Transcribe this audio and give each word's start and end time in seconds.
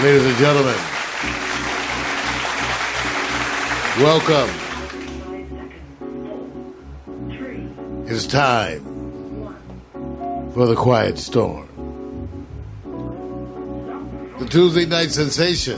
Ladies 0.00 0.24
and 0.24 0.36
gentlemen, 0.38 0.74
welcome. 4.00 4.48
It's 8.06 8.26
time 8.26 8.82
for 10.54 10.66
the 10.66 10.74
Quiet 10.74 11.18
Storm. 11.18 11.68
The 14.38 14.46
Tuesday 14.46 14.86
night 14.86 15.10
sensation, 15.10 15.76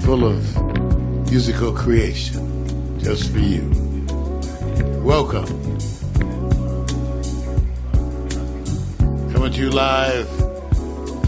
full 0.00 0.24
of 0.24 1.30
musical 1.30 1.72
creation, 1.72 2.98
just 2.98 3.30
for 3.30 3.38
you. 3.38 3.62
Welcome. 5.04 5.46
Coming 9.32 9.52
to 9.52 9.60
you 9.60 9.70
live, 9.70 10.35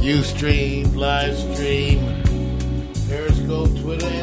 Ustream, 0.00 0.94
live 0.94 1.36
stream, 1.36 1.98
Periscope, 3.08 3.76
Twitter, 3.80 4.17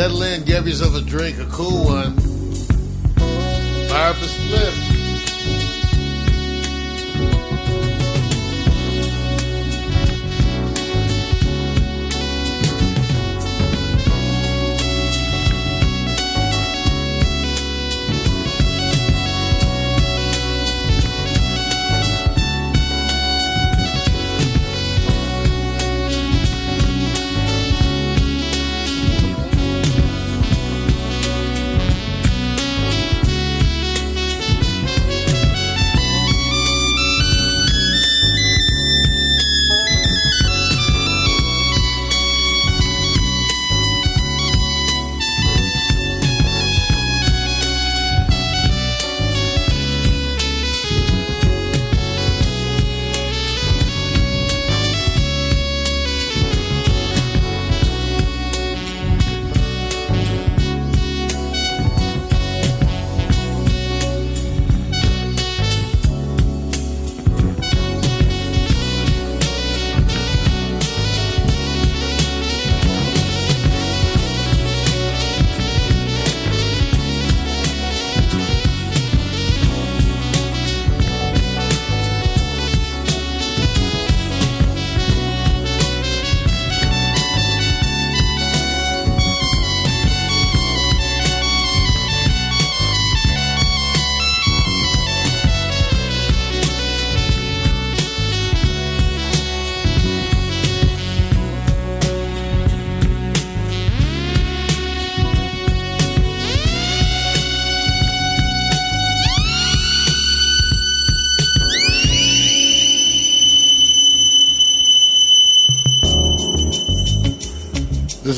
Settle 0.00 0.22
in, 0.22 0.44
give 0.44 0.66
yourself 0.66 0.94
a 0.94 1.02
drink, 1.02 1.38
a 1.38 1.44
cool 1.44 1.84
one. 1.84 2.29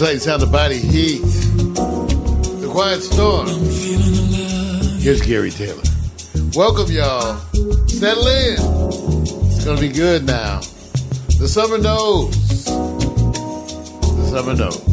Is 0.02 0.26
how 0.26 0.36
the 0.36 0.46
body 0.46 0.78
heat. 0.78 1.22
The 1.22 2.68
Quiet 2.70 3.02
Storm. 3.02 3.46
Here's 4.98 5.22
Gary 5.22 5.50
Taylor. 5.50 5.82
Welcome, 6.54 6.90
y'all. 6.90 7.38
Settle 7.86 8.26
in. 8.26 8.56
It's 9.46 9.64
gonna 9.64 9.80
be 9.80 9.88
good 9.88 10.26
now. 10.26 10.58
The 11.38 11.48
summer 11.48 11.78
knows. 11.78 12.34
The 12.66 14.28
summer 14.28 14.54
knows. 14.54 14.91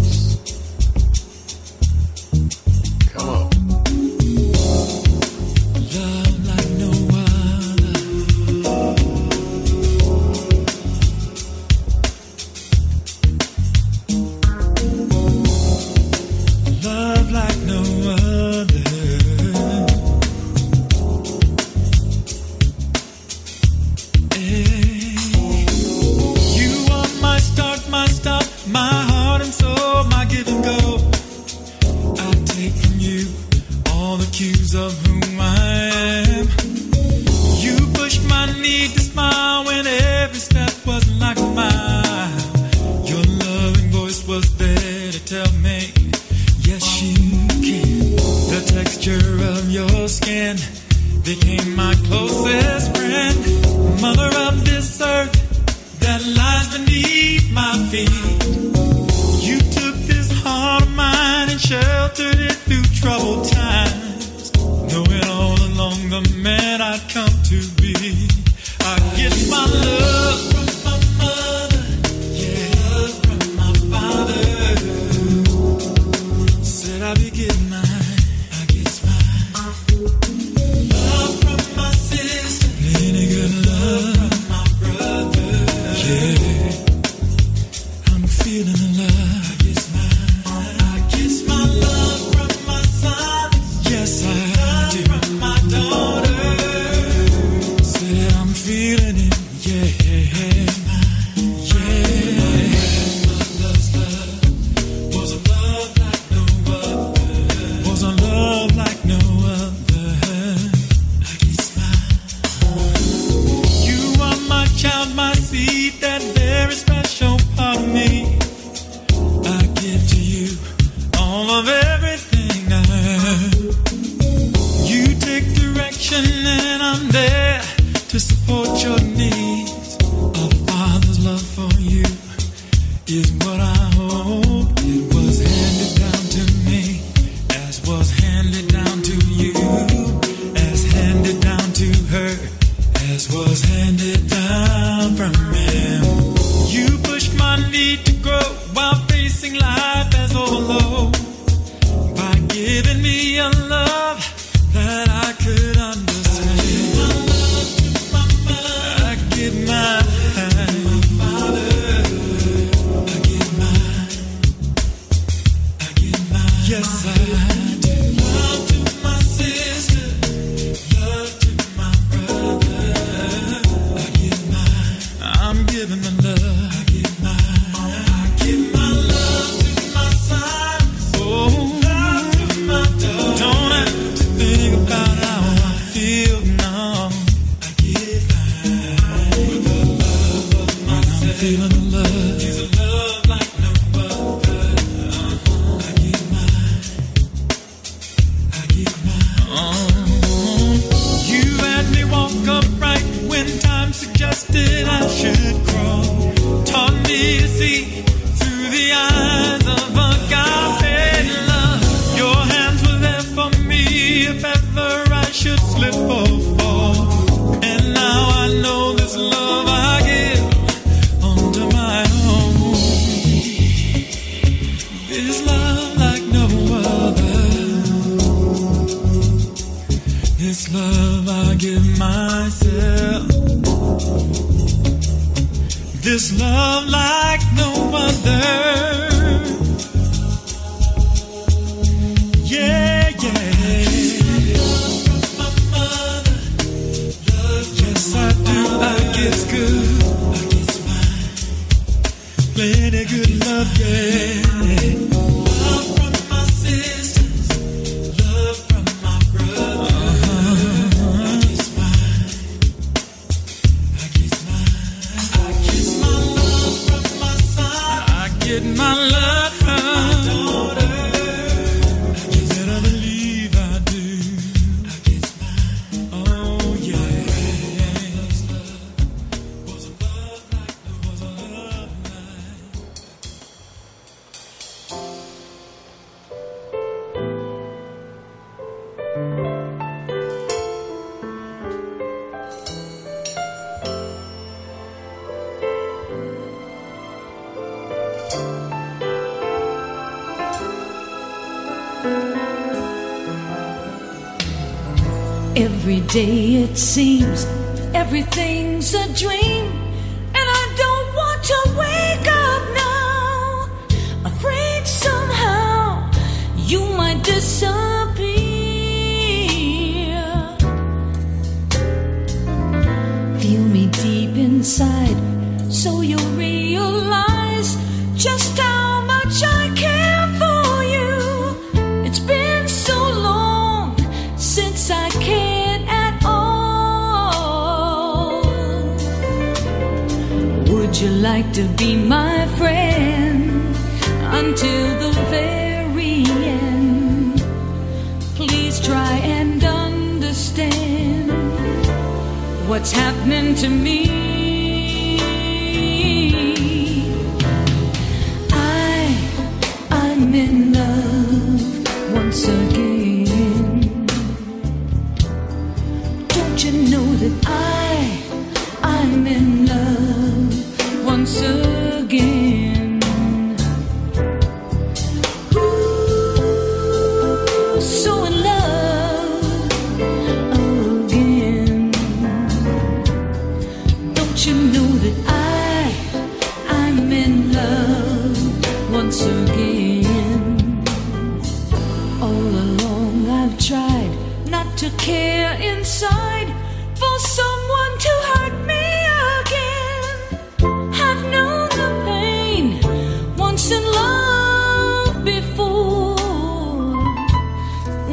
before. 405.34 406.16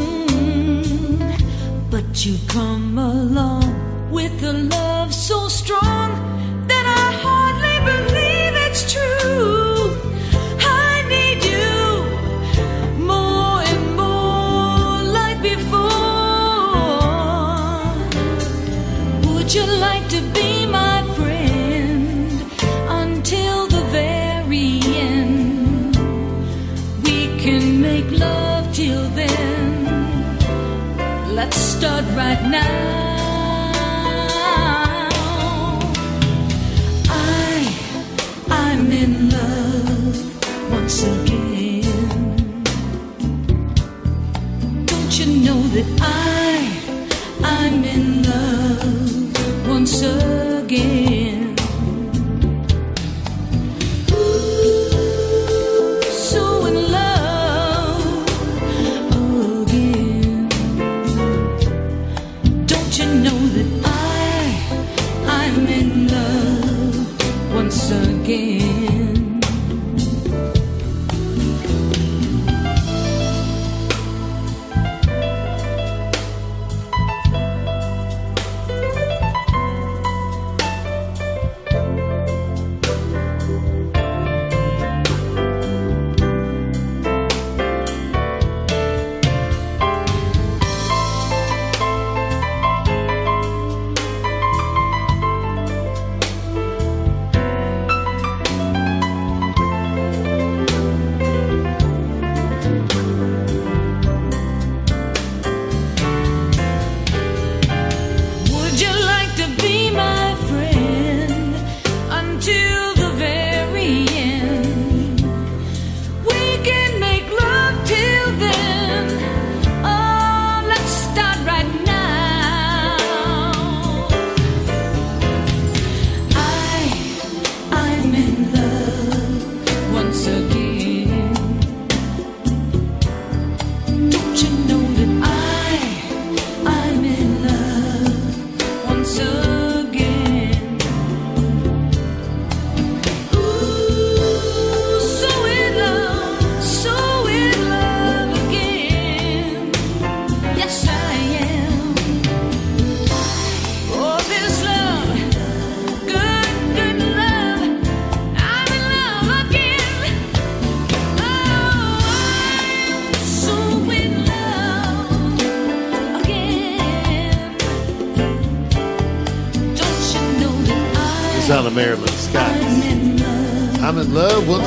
Mm-hmm. 0.01 1.33
But 1.91 2.07
you 2.25 2.35
come 2.47 2.99
along 2.99 3.69
with 4.11 4.43
a 4.43 4.53
love 4.53 5.15
so 5.15 5.49
strong. 5.49 6.06
right 32.17 32.43
now. 32.51 33.06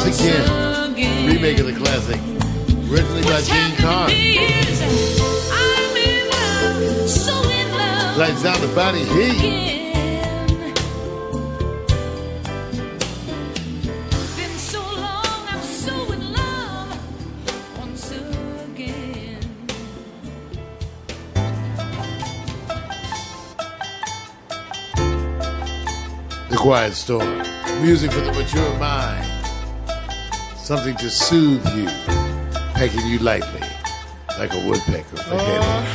Again. 0.09 1.27
Remake 1.27 1.59
of 1.59 1.67
the 1.67 1.73
classic. 1.73 2.19
Originally 2.89 3.21
by 3.21 3.41
Gene 3.41 3.75
Carr. 3.75 4.09
Lights 8.17 8.43
out 8.43 8.57
the 8.57 8.67
body 8.73 9.03
heat. 9.05 9.69
Quiet 26.57 26.93
Storm. 26.93 27.41
Music 27.81 28.11
for 28.11 28.19
the 28.19 28.33
mature 28.33 28.77
mind 28.77 28.98
something 30.69 30.95
to 30.97 31.09
soothe 31.09 31.65
you, 31.75 31.87
pecking 32.75 33.03
you 33.07 33.17
lightly, 33.17 33.59
like 34.37 34.53
a 34.53 34.67
woodpecker 34.67 35.13
with 35.13 35.27
oh. 35.31 35.35
a 35.35 35.39
headache. 35.41 35.87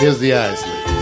Here's 0.00 0.18
the 0.18 0.34
eyes. 0.34 1.01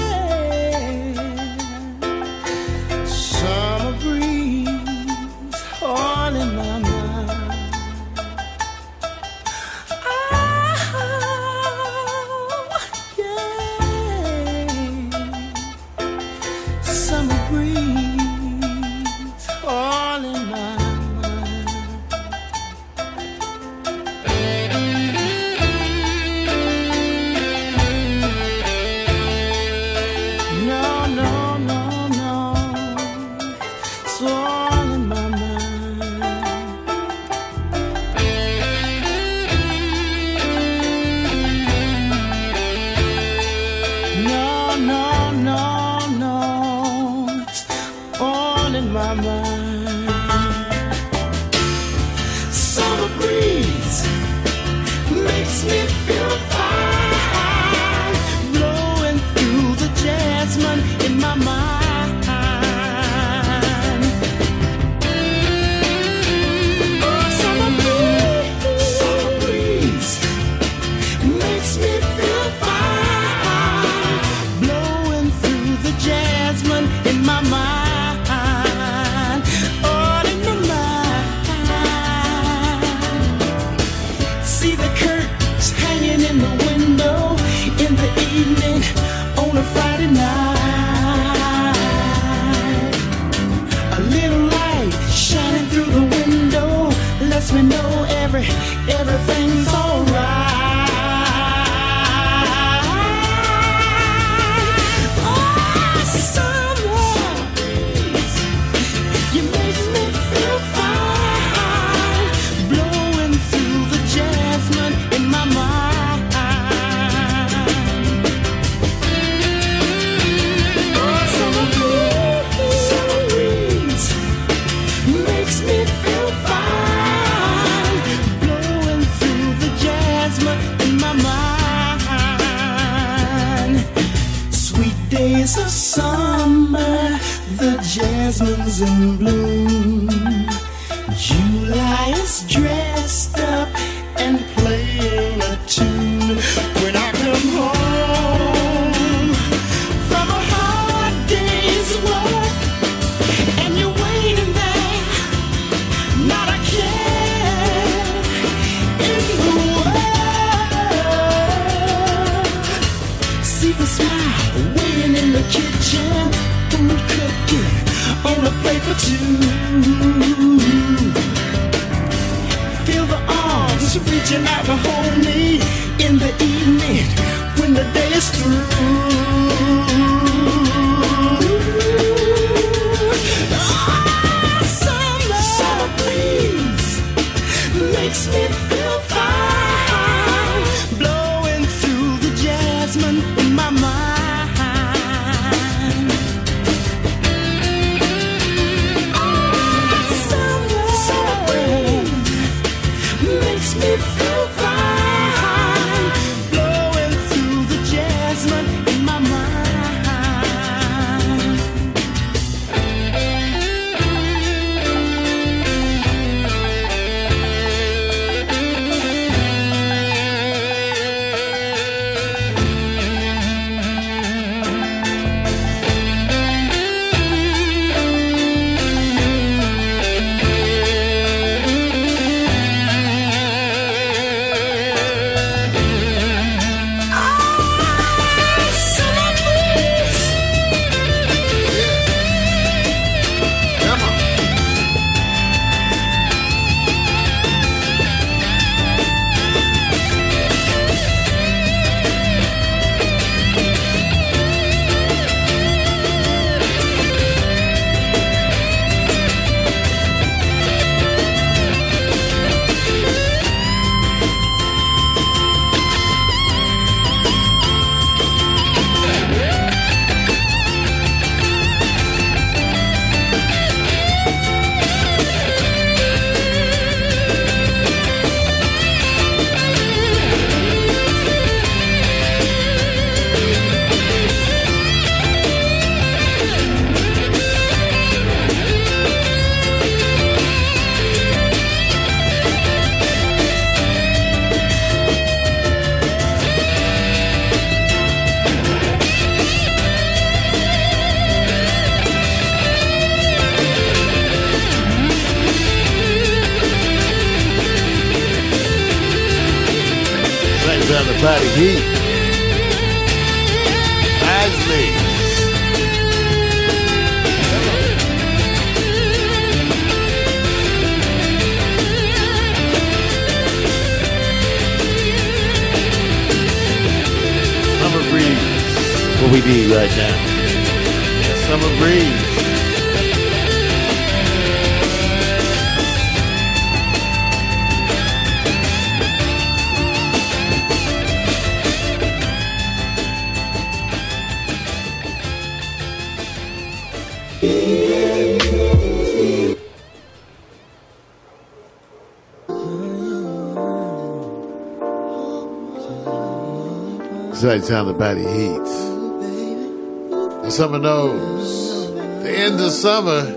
End 363.08 363.28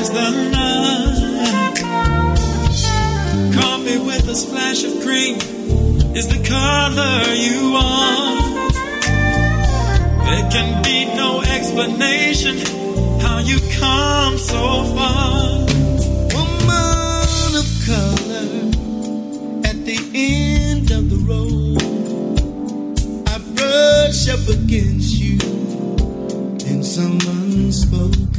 Is 0.00 0.08
the 0.12 0.30
night. 0.50 1.76
Coffee 3.54 3.98
with 3.98 4.28
a 4.28 4.34
splash 4.34 4.82
of 4.82 5.02
cream 5.02 5.36
is 6.16 6.26
the 6.26 6.42
color 6.42 7.34
you 7.34 7.72
want. 7.72 8.72
There 10.24 10.50
can 10.50 10.82
be 10.82 11.04
no 11.14 11.42
explanation 11.42 12.56
how 13.20 13.40
you 13.40 13.58
come 13.78 14.38
so 14.38 14.84
far. 14.94 15.66
Woman 16.32 17.56
of 17.60 17.68
color 17.84 18.48
at 19.68 19.84
the 19.84 19.98
end 20.14 20.90
of 20.92 21.10
the 21.10 21.20
road. 21.28 21.82
I 23.28 23.36
brush 23.54 24.28
up 24.30 24.48
against 24.48 25.12
you 25.20 25.36
in 26.70 26.82
some 26.82 27.20
unspoken. 27.20 28.29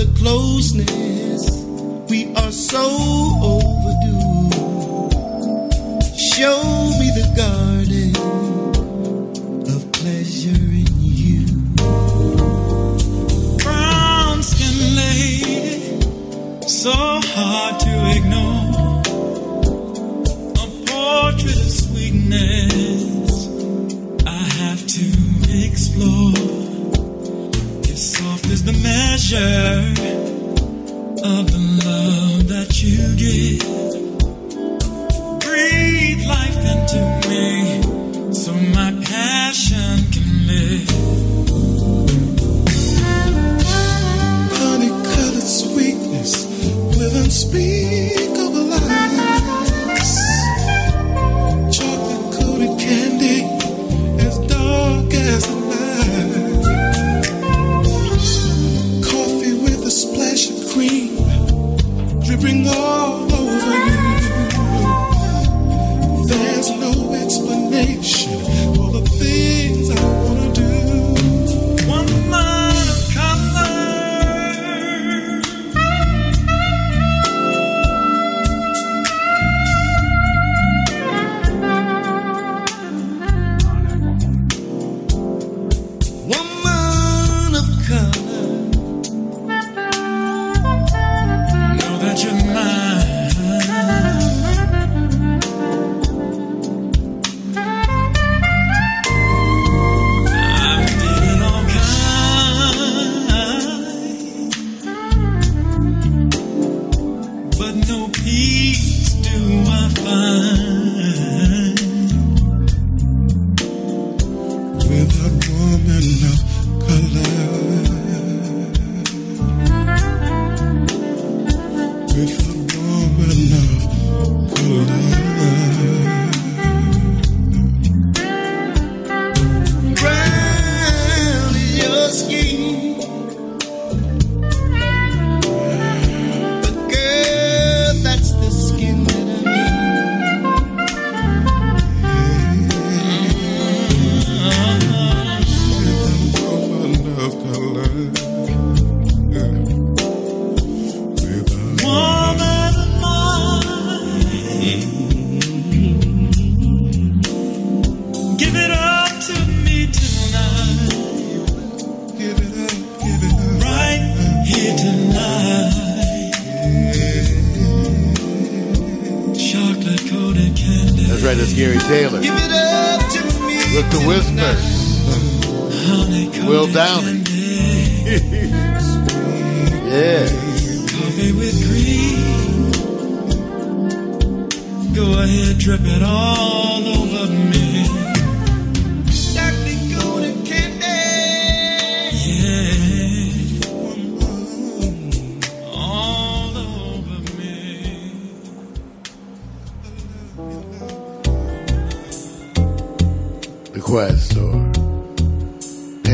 the 0.00 0.08
closeness. 0.18 1.44
We 2.08 2.34
are 2.34 2.52
so 2.52 2.84
overdue. 3.54 4.50
Show 6.16 6.62
me 7.00 7.06
the 7.20 7.28
garden 7.42 8.10
of 9.74 9.80
pleasure 9.92 10.64
in 10.82 10.90
you. 11.20 11.44
Brown 13.62 14.42
skin 14.42 14.78
lady, 15.02 16.00
so 16.66 16.94
hard 17.34 17.74
to 17.84 17.94
ignore. 18.16 19.02
A 20.64 20.68
portrait 20.88 21.60
of 21.66 21.72
sweetness 21.84 23.32
I 24.26 24.42
have 24.60 24.82
to 24.96 25.06
explore. 25.66 26.32
As 27.92 28.02
soft 28.16 28.46
as 28.46 28.62
the 28.64 28.72
measure. 28.72 29.69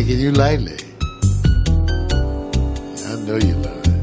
taking 0.07 0.21
you 0.21 0.31
lightly. 0.33 0.77
I 3.07 3.17
know 3.27 3.37
you 3.37 3.55
love 3.55 3.87
it. 3.89 4.03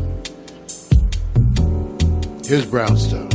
Here's 2.46 2.66
Brownstone. 2.66 3.33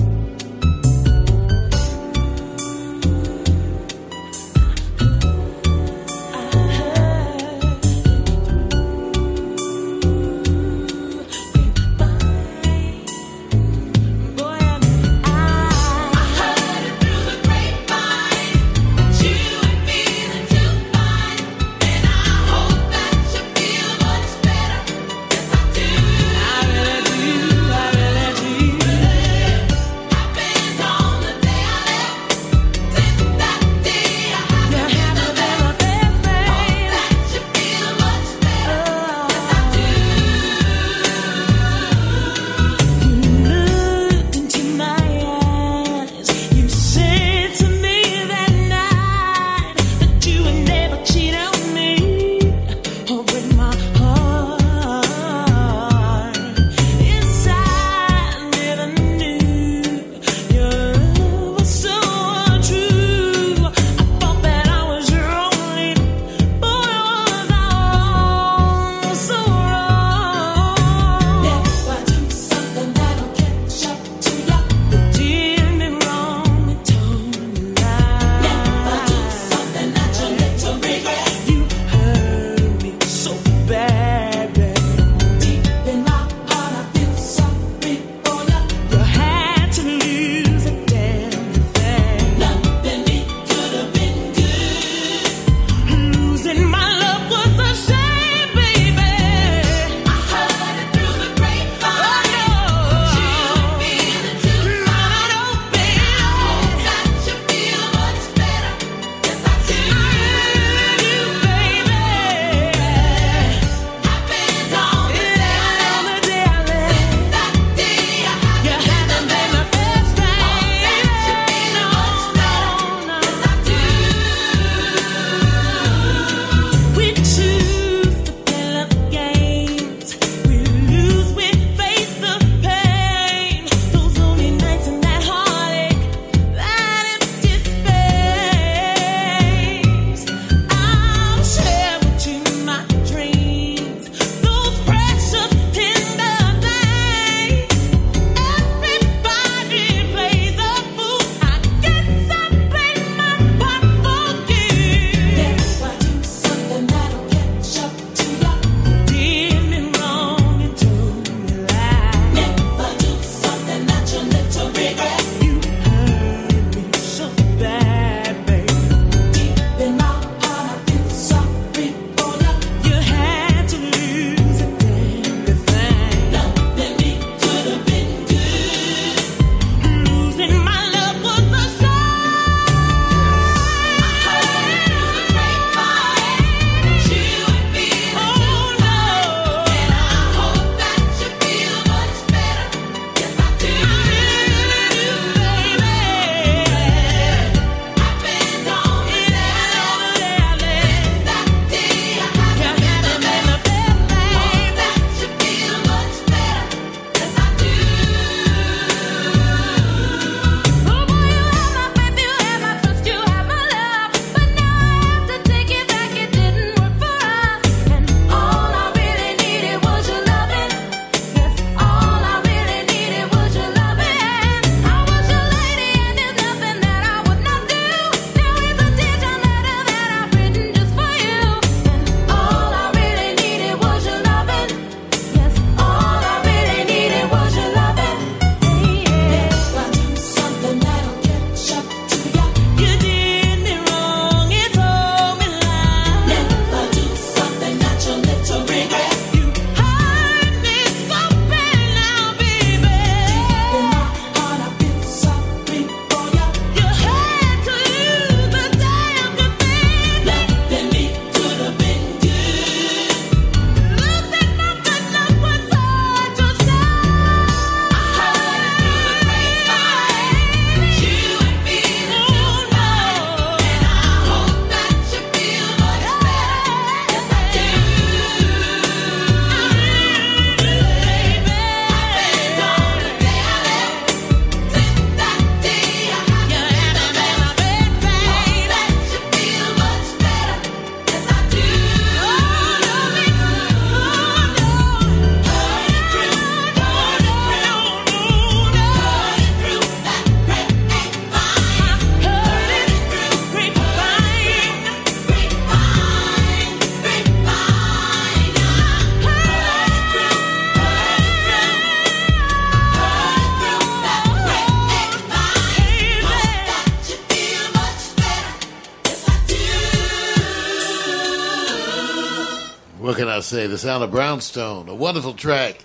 Sound 323.79 324.03
of 324.03 324.11
Brownstone, 324.11 324.89
a 324.89 324.95
wonderful 324.95 325.35
track, 325.35 325.85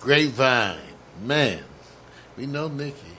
Grapevyne. 0.00 0.78
Man, 1.22 1.62
we 2.38 2.46
know 2.46 2.68
Nikki. 2.68 3.18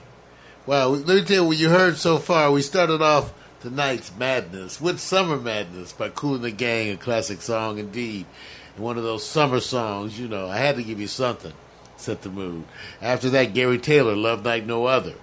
Wow, 0.66 0.88
let 0.88 1.06
me 1.06 1.22
tell 1.22 1.42
you 1.42 1.44
what 1.44 1.56
you 1.56 1.68
heard 1.68 1.96
so 1.96 2.18
far. 2.18 2.50
We 2.50 2.60
started 2.62 3.00
off 3.00 3.32
tonight's 3.60 4.10
Madness 4.16 4.80
with 4.80 4.98
Summer 4.98 5.36
Madness 5.36 5.92
by 5.92 6.08
Kool 6.08 6.34
and 6.34 6.44
the 6.44 6.50
Gang, 6.50 6.90
a 6.90 6.96
classic 6.96 7.40
song 7.40 7.78
indeed. 7.78 8.26
And 8.74 8.84
one 8.84 8.98
of 8.98 9.04
those 9.04 9.24
summer 9.24 9.60
songs, 9.60 10.18
you 10.18 10.26
know, 10.26 10.48
I 10.48 10.56
had 10.56 10.74
to 10.74 10.82
give 10.82 11.00
you 11.00 11.06
something, 11.06 11.52
set 11.96 12.22
the 12.22 12.28
mood. 12.28 12.64
After 13.00 13.30
that, 13.30 13.54
Gary 13.54 13.78
Taylor, 13.78 14.16
Love 14.16 14.44
Like 14.44 14.66
No 14.66 14.86
Other. 14.86 15.14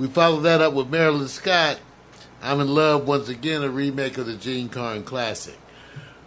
We 0.00 0.08
followed 0.08 0.40
that 0.40 0.60
up 0.60 0.74
with 0.74 0.90
Marilyn 0.90 1.28
Scott, 1.28 1.78
I'm 2.42 2.60
in 2.60 2.74
Love 2.74 3.06
once 3.06 3.28
again, 3.28 3.62
a 3.62 3.68
remake 3.68 4.18
of 4.18 4.26
the 4.26 4.34
Jean 4.34 4.68
Carn 4.68 5.04
classic. 5.04 5.58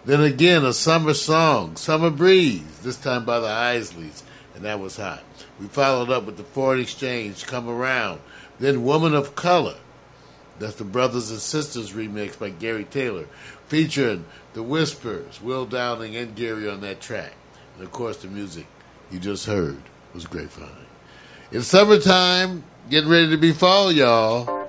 Then 0.03 0.21
again, 0.21 0.65
a 0.65 0.73
summer 0.73 1.13
song, 1.13 1.75
Summer 1.75 2.09
Breeze, 2.09 2.79
this 2.79 2.97
time 2.97 3.23
by 3.23 3.39
the 3.39 3.47
Isleys, 3.47 4.23
and 4.55 4.65
that 4.65 4.79
was 4.79 4.97
hot. 4.97 5.23
We 5.59 5.67
followed 5.67 6.09
up 6.09 6.25
with 6.25 6.37
the 6.37 6.43
Foreign 6.43 6.79
Exchange, 6.79 7.45
Come 7.45 7.69
Around. 7.69 8.19
Then 8.59 8.83
Woman 8.83 9.13
of 9.13 9.35
Color, 9.35 9.75
that's 10.57 10.75
the 10.75 10.85
Brothers 10.85 11.29
and 11.29 11.39
Sisters 11.39 11.93
remix 11.93 12.37
by 12.37 12.49
Gary 12.49 12.83
Taylor, 12.85 13.27
featuring 13.67 14.25
the 14.53 14.63
Whispers, 14.63 15.39
Will 15.39 15.67
Downing, 15.67 16.15
and 16.15 16.35
Gary 16.35 16.67
on 16.67 16.81
that 16.81 16.99
track. 16.99 17.33
And 17.75 17.83
of 17.83 17.91
course, 17.91 18.17
the 18.17 18.27
music 18.27 18.65
you 19.11 19.19
just 19.19 19.45
heard 19.45 19.81
was 20.15 20.25
Grapevyne. 20.25 20.69
It's 21.51 21.67
summertime, 21.67 22.63
getting 22.89 23.09
ready 23.09 23.29
to 23.29 23.37
be 23.37 23.51
fall, 23.51 23.91
y'all. 23.91 24.67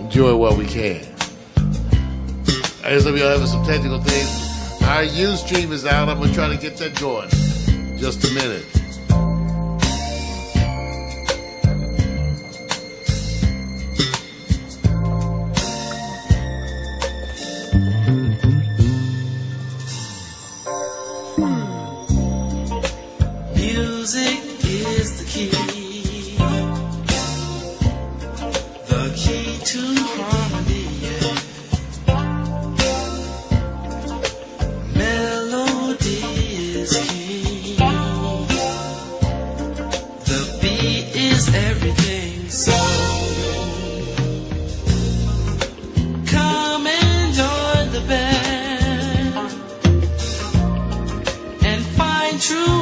Enjoy 0.00 0.36
what 0.36 0.58
we 0.58 0.66
can. 0.66 1.11
I 2.84 2.90
guess 2.90 3.04
some 3.04 3.14
of 3.14 3.20
y'all 3.20 3.30
having 3.30 3.46
some 3.46 3.64
technical 3.64 4.00
things. 4.00 4.82
Our 4.82 5.04
Ustream 5.04 5.70
is 5.70 5.86
out. 5.86 6.08
I'm 6.08 6.18
gonna 6.18 6.32
try 6.34 6.48
to 6.48 6.56
get 6.56 6.76
that 6.78 6.98
going. 6.98 7.28
Just 7.96 8.24
a 8.28 8.34
minute. 8.34 8.81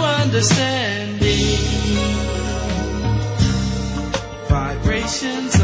Understanding. 0.03 1.21
Vibrations 4.49 5.60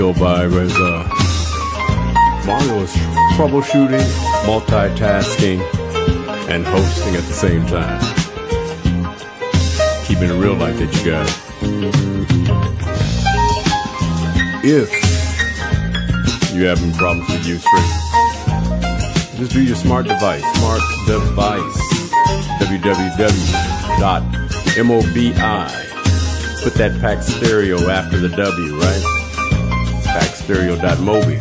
enjoying 0.00 0.14
that 0.14 0.14
chill 0.14 0.14
vibe 0.14 0.56
as 0.60 0.72
uh, 0.76 1.04
Mario 2.46 2.82
is 2.82 2.92
troubleshooting, 3.36 4.06
multitasking, 4.46 5.60
and 6.50 6.64
hosting 6.66 7.14
at 7.16 7.24
the 7.24 7.32
same 7.32 7.66
time. 7.66 8.00
Keeping 10.04 10.30
it 10.30 10.40
real 10.40 10.54
like 10.54 10.76
that, 10.76 10.94
you 10.96 11.04
guys. 11.10 11.30
If 14.62 14.90
you 16.54 16.64
having 16.66 16.92
problems 16.94 17.28
with 17.30 17.42
Ustream, 17.46 17.88
just 19.38 19.52
do 19.52 19.62
your 19.62 19.76
smart 19.76 20.06
device. 20.06 20.44
Smart 20.56 20.82
device. 21.06 21.78
www.mobi. 22.60 23.14
Put 26.62 26.74
that 26.74 27.00
pack 27.00 27.22
stereo 27.22 27.88
after 27.88 28.18
the 28.18 28.28
W, 28.28 28.78
right? 28.78 29.19
Packstereo.mobi. 30.50 31.38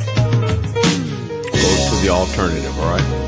Go 1.51 1.89
to 1.89 2.01
the 2.03 2.10
alternative, 2.10 2.78
all 2.80 2.91
right? 2.91 3.18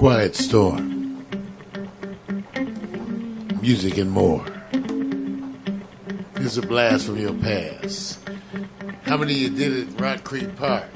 Quiet 0.00 0.34
Storm. 0.34 1.26
Music 3.60 3.98
and 3.98 4.10
more. 4.10 4.42
It's 6.36 6.56
a 6.56 6.62
blast 6.62 7.04
from 7.04 7.18
your 7.18 7.34
past. 7.34 8.18
How 9.02 9.18
many 9.18 9.34
of 9.34 9.40
you 9.40 9.50
did 9.50 9.72
it 9.76 9.94
at 9.94 10.00
Rock 10.00 10.24
Creek 10.24 10.56
Park? 10.56 10.86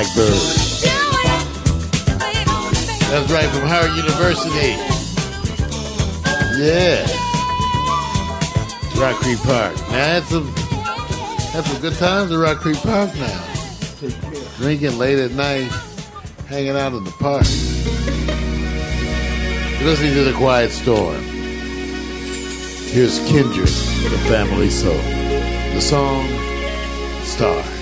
Blackbird. 0.00 0.32
That's 3.10 3.30
right 3.30 3.50
from 3.50 3.68
Howard 3.68 3.94
University. 3.98 4.72
Yeah. 6.58 7.04
Rock 8.98 9.16
Creek 9.16 9.38
Park. 9.40 9.76
Now 9.76 10.20
that's 10.20 10.28
some 10.28 10.50
that's 11.52 11.70
some 11.70 11.82
good 11.82 11.98
times 11.98 12.32
at 12.32 12.38
Rock 12.38 12.60
Creek 12.60 12.78
Park 12.78 13.14
now. 13.16 13.44
Drinking 14.56 14.96
late 14.96 15.18
at 15.18 15.32
night, 15.32 15.70
hanging 16.46 16.78
out 16.78 16.94
in 16.94 17.04
the 17.04 17.10
park. 17.10 17.44
You're 19.80 19.90
listening 19.90 20.14
to 20.14 20.24
the 20.24 20.32
Quiet 20.32 20.70
Storm. 20.70 21.22
Here's 22.88 23.18
Kindred 23.28 23.66
the 23.66 24.18
Family 24.30 24.70
Soul. 24.70 24.96
The 25.74 25.80
song 25.82 26.26
Stars. 27.22 27.79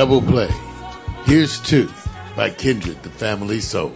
Double 0.00 0.22
play. 0.22 0.48
Here's 1.26 1.60
two 1.60 1.90
by 2.34 2.48
Kindred, 2.48 3.02
the 3.02 3.10
Family 3.10 3.60
Soul. 3.60 3.92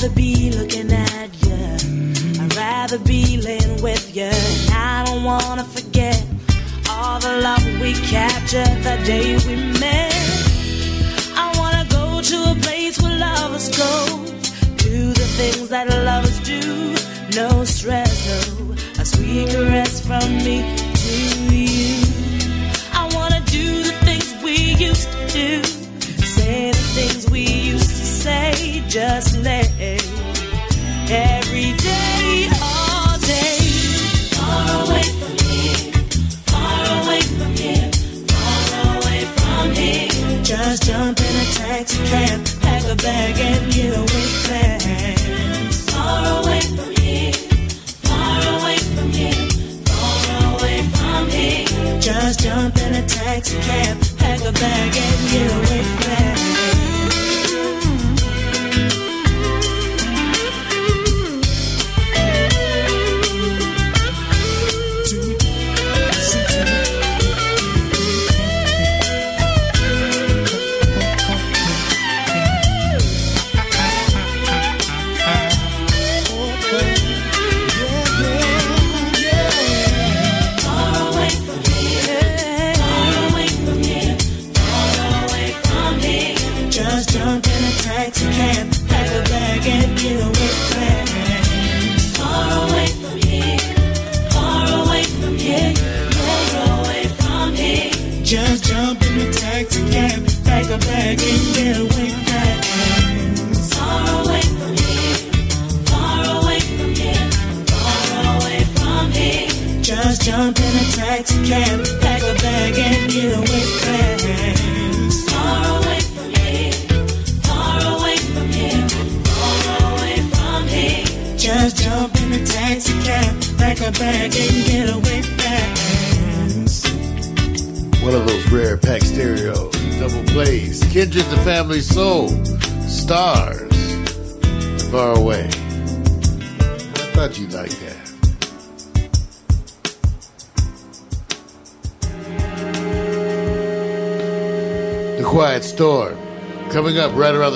rather 0.00 0.14
be 0.14 0.50
looking 0.52 0.90
at 0.90 1.28
you. 1.44 2.40
I'd 2.40 2.56
rather 2.56 2.98
be 3.00 3.36
laying 3.36 3.82
with 3.82 4.16
you. 4.16 4.30
And 4.30 4.70
I 4.72 5.04
don't 5.04 5.24
wanna 5.24 5.64
forget 5.64 6.24
all 6.88 7.20
the 7.20 7.40
love 7.42 7.62
we 7.82 7.92
captured 8.08 8.82
the 8.82 8.96
day 9.04 9.36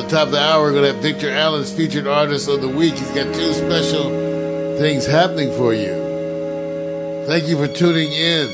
the 0.08 0.16
top 0.16 0.26
of 0.26 0.32
the 0.32 0.40
hour, 0.40 0.62
we're 0.62 0.72
going 0.72 0.84
to 0.84 0.92
have 0.92 1.02
Victor 1.02 1.30
Allen's 1.30 1.72
featured 1.72 2.06
artist 2.06 2.48
of 2.48 2.60
the 2.60 2.68
week. 2.68 2.94
He's 2.94 3.10
got 3.10 3.34
two 3.34 3.52
special 3.52 4.10
things 4.78 5.06
happening 5.06 5.50
for 5.52 5.72
you. 5.72 7.24
Thank 7.26 7.48
you 7.48 7.56
for 7.56 7.68
tuning 7.68 8.12
in 8.12 8.48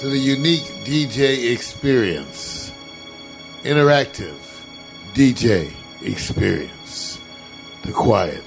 to 0.00 0.08
the 0.08 0.18
unique 0.18 0.62
DJ 0.84 1.52
experience. 1.52 2.72
Interactive 3.62 4.34
DJ 5.14 5.72
experience. 6.02 7.20
The 7.82 7.92
quiet 7.92 8.42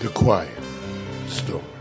the 0.00 0.08
quiet 0.10 0.56
storm. 1.26 1.77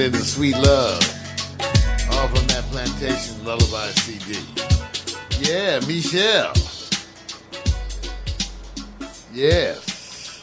And 0.00 0.14
into 0.14 0.26
Sweet 0.26 0.56
Love. 0.56 1.02
All 2.12 2.28
from 2.28 2.46
that 2.46 2.64
Plantation 2.70 3.44
Lullaby 3.44 3.88
CD. 3.88 4.38
Yeah, 5.40 5.78
Michelle. 5.80 6.54
Yes. 9.34 10.42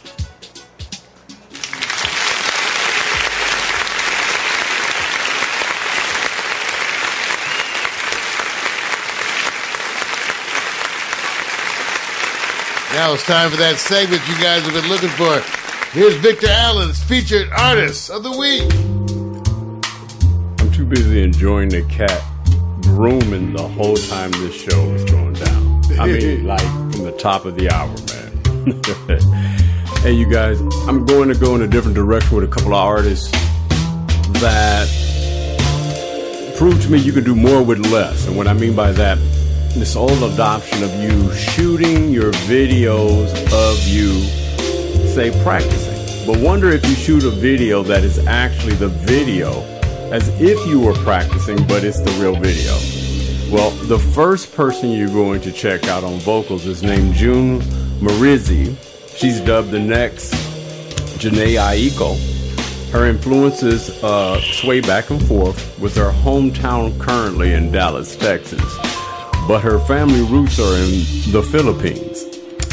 Now 12.94 13.14
it's 13.14 13.26
time 13.26 13.50
for 13.50 13.58
that 13.58 13.78
segment 13.78 14.22
you 14.28 14.36
guys 14.36 14.62
have 14.62 14.74
been 14.74 14.88
looking 14.88 15.10
for. 15.10 15.42
Here's 15.98 16.14
Victor 16.18 16.48
Allen's 16.48 17.02
featured 17.02 17.50
artist 17.54 18.12
of 18.12 18.22
the 18.22 18.38
week 18.38 18.97
busy 20.90 21.22
enjoying 21.22 21.70
the 21.70 21.82
cat 21.84 22.24
grooming 22.82 23.54
the 23.54 23.68
whole 23.68 23.96
time 23.96 24.32
this 24.32 24.56
show 24.56 24.90
was 24.90 25.04
going 25.06 25.34
down. 25.34 25.82
I 26.00 26.08
mean, 26.08 26.46
like 26.48 26.62
from 26.92 27.04
the 27.04 27.12
top 27.12 27.46
of 27.46 27.56
the 27.56 27.70
hour, 27.70 27.94
man. 28.08 30.02
hey, 30.02 30.14
you 30.14 30.30
guys, 30.30 30.60
I'm 30.88 31.06
going 31.06 31.30
to 31.30 31.36
go 31.36 31.56
in 31.56 31.62
a 31.62 31.68
different 31.68 31.96
direction 31.96 32.36
with 32.36 32.46
a 32.46 32.48
couple 32.48 32.74
of 32.74 32.80
artists 32.80 33.30
that 34.40 34.88
prove 36.58 36.82
to 36.84 36.90
me 36.90 37.00
you 37.00 37.12
can 37.12 37.24
do 37.24 37.36
more 37.36 37.62
with 37.62 37.80
less. 37.92 38.26
And 38.26 38.38
what 38.38 38.48
I 38.48 38.54
mean 38.54 38.76
by 38.76 38.92
that, 38.94 39.18
this 39.74 39.96
old 39.96 40.24
adoption 40.24 40.84
of 40.84 40.94
you 40.96 41.34
shooting 41.34 42.10
your 42.10 42.32
videos 42.32 43.30
of 43.52 43.88
you, 43.88 44.22
say, 45.08 45.32
practicing. 45.44 46.26
But 46.26 46.40
wonder 46.40 46.72
if 46.72 46.86
you 46.88 46.96
shoot 46.96 47.24
a 47.26 47.30
video 47.30 47.84
that 47.84 48.04
is 48.04 48.20
actually 48.26 48.76
the 48.76 48.88
video 48.88 49.77
as 50.12 50.30
if 50.40 50.66
you 50.68 50.80
were 50.80 50.94
practicing, 50.94 51.58
but 51.68 51.84
it's 51.84 52.00
the 52.00 52.12
real 52.22 52.36
video. 52.36 52.74
Well, 53.54 53.72
the 53.88 54.00
first 54.00 54.54
person 54.56 54.92
you're 54.92 55.08
going 55.08 55.42
to 55.42 55.52
check 55.52 55.86
out 55.88 56.04
on 56.04 56.20
vocals 56.20 56.66
is 56.66 56.84
named 56.84 57.14
June 57.14 57.60
Marieezy. 58.00 58.76
She's 59.16 59.40
dubbed 59.40 59.72
the 59.72 59.80
next 59.80 60.34
Jhené 61.20 61.58
Aiko. 61.58 62.18
Her 62.92 63.06
influences 63.06 63.90
uh, 64.04 64.40
sway 64.42 64.82
back 64.82 65.10
and 65.10 65.26
forth 65.28 65.78
with 65.80 65.96
her 65.98 66.12
hometown 66.12 67.00
currently 67.00 67.54
in 67.54 67.72
Dallas, 67.72 68.16
Texas. 68.16 68.78
But 69.48 69.60
her 69.60 69.80
family 69.80 70.22
roots 70.22 70.60
are 70.60 70.76
in 70.76 71.32
the 71.32 71.42
Philippines. 71.52 72.24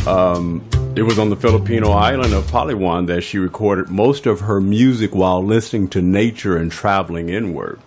Um, 0.07 0.69
it 0.97 1.03
was 1.03 1.19
on 1.19 1.29
the 1.29 1.37
Filipino 1.37 1.91
island 1.91 2.33
of 2.33 2.45
Palawan 2.45 3.09
that 3.09 3.23
she 3.23 3.37
recorded 3.39 3.89
most 3.89 4.27
of 4.27 4.41
her 4.41 4.61
music 4.61 5.13
while 5.13 5.45
listening 5.45 5.89
to 5.89 6.01
nature 6.01 6.57
and 6.57 6.71
traveling 6.71 7.29
inward. 7.29 7.81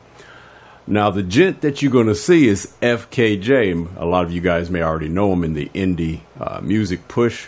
Now, 0.86 1.10
the 1.10 1.24
gent 1.24 1.62
that 1.62 1.82
you're 1.82 1.92
going 1.92 2.08
to 2.08 2.16
see 2.16 2.48
is 2.48 2.74
FKJ. 2.82 3.96
A 3.98 4.06
lot 4.06 4.26
of 4.26 4.32
you 4.32 4.42
guys 4.42 4.70
may 4.70 4.82
already 4.82 5.08
know 5.08 5.32
him 5.32 5.46
in 5.46 5.54
the 5.54 5.70
indie 5.70 6.22
uh, 6.40 6.60
music 6.62 7.08
push. 7.08 7.48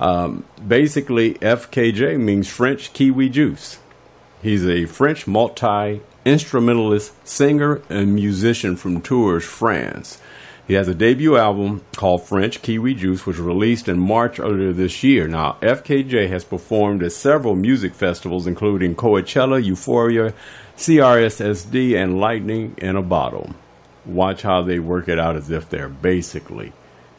Um, 0.00 0.44
basically, 0.66 1.34
FKJ 1.34 2.18
means 2.18 2.48
French 2.48 2.92
Kiwi 2.92 3.28
Juice. 3.28 3.78
He's 4.42 4.66
a 4.66 4.86
French 4.86 5.26
multi 5.26 6.00
instrumentalist, 6.24 7.26
singer, 7.26 7.82
and 7.88 8.14
musician 8.14 8.76
from 8.76 9.00
Tours, 9.00 9.44
France. 9.44 10.20
He 10.68 10.74
has 10.74 10.86
a 10.86 10.94
debut 10.94 11.38
album 11.38 11.82
called 11.96 12.24
French 12.24 12.60
Kiwi 12.60 12.92
Juice, 12.92 13.24
which 13.24 13.38
was 13.38 13.46
released 13.46 13.88
in 13.88 13.98
March 13.98 14.38
earlier 14.38 14.70
this 14.74 15.02
year. 15.02 15.26
Now, 15.26 15.56
FKJ 15.62 16.28
has 16.28 16.44
performed 16.44 17.02
at 17.02 17.12
several 17.12 17.54
music 17.54 17.94
festivals, 17.94 18.46
including 18.46 18.94
Coachella, 18.94 19.64
Euphoria, 19.64 20.34
CRSSD, 20.76 21.96
and 21.96 22.20
Lightning 22.20 22.74
in 22.76 22.96
a 22.96 23.02
Bottle. 23.02 23.54
Watch 24.04 24.42
how 24.42 24.60
they 24.60 24.78
work 24.78 25.08
it 25.08 25.18
out 25.18 25.36
as 25.36 25.50
if 25.50 25.70
they're 25.70 25.88
basically, 25.88 26.74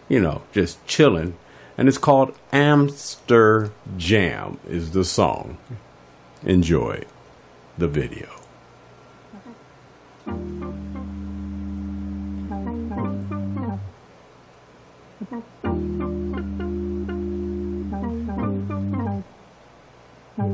you 0.07 0.19
know, 0.19 0.43
just 0.51 0.85
chilling. 0.85 1.35
And 1.75 1.87
it's 1.87 1.97
called 1.97 2.37
Amster 2.53 3.71
Jam, 3.97 4.59
is 4.67 4.91
the 4.91 5.03
song. 5.03 5.57
Enjoy 6.43 7.03
the 7.79 7.87
video. 7.87 8.29
When 20.39 20.51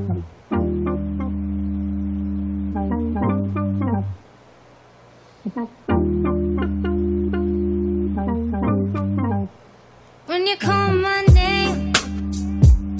you 10.47 10.57
call 10.57 10.91
my 10.91 11.21
name, 11.33 11.93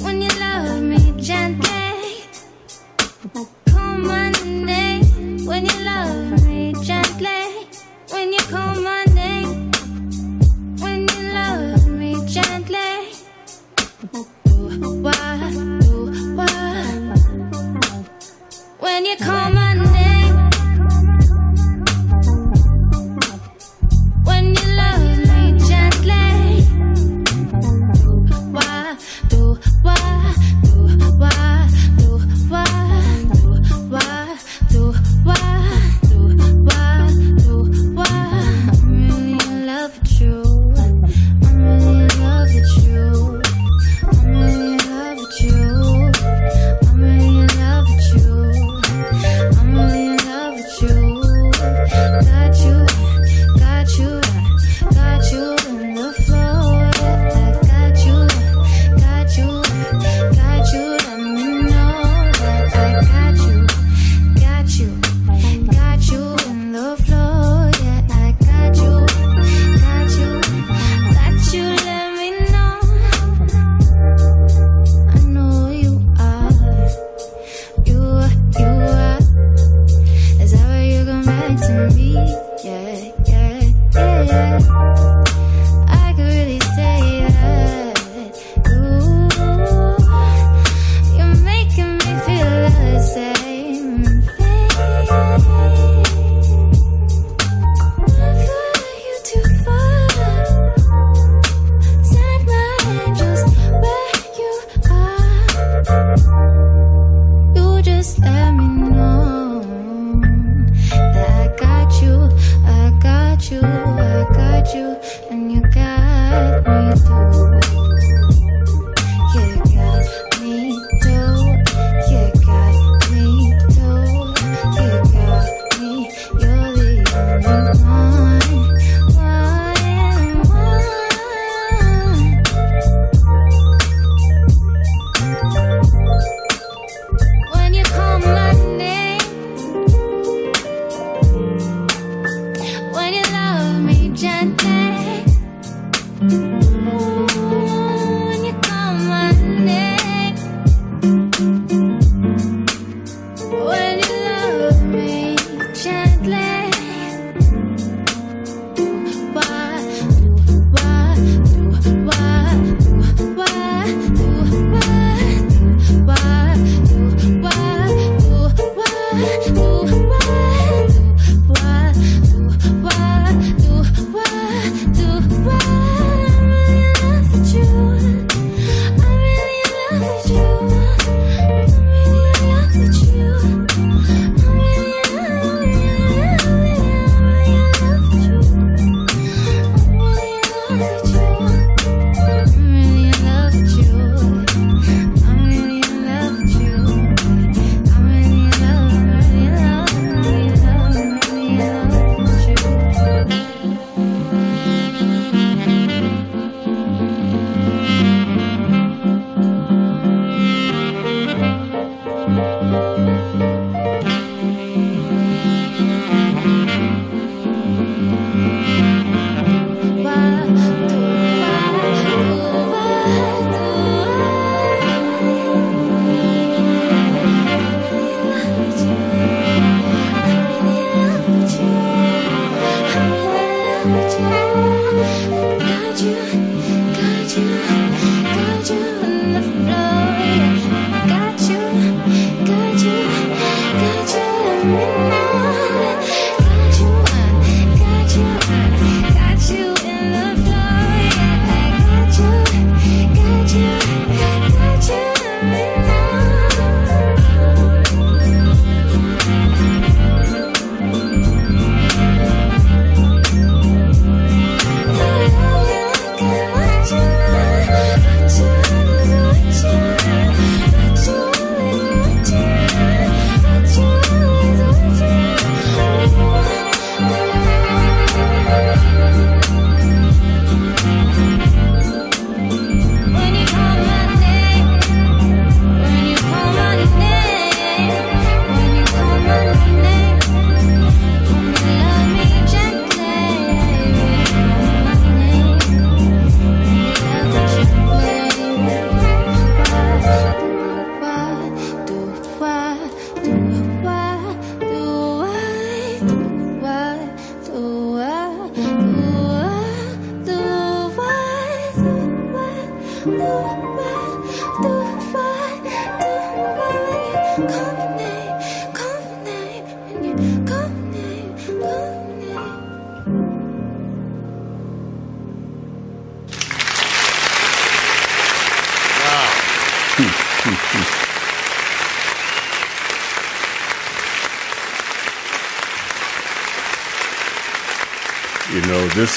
when 0.04 0.22
you 0.22 0.30
love 0.40 0.84
me 0.84 1.14
gently, 1.20 2.28
call 3.68 3.98
my 3.98 4.30
name 4.44 5.44
when 5.44 5.66
you 5.66 5.80
love 5.84 6.46
me 6.46 6.72
gently. 6.84 7.68
When 8.12 8.32
you 8.32 8.40
call 8.42 8.65
call 19.18 19.55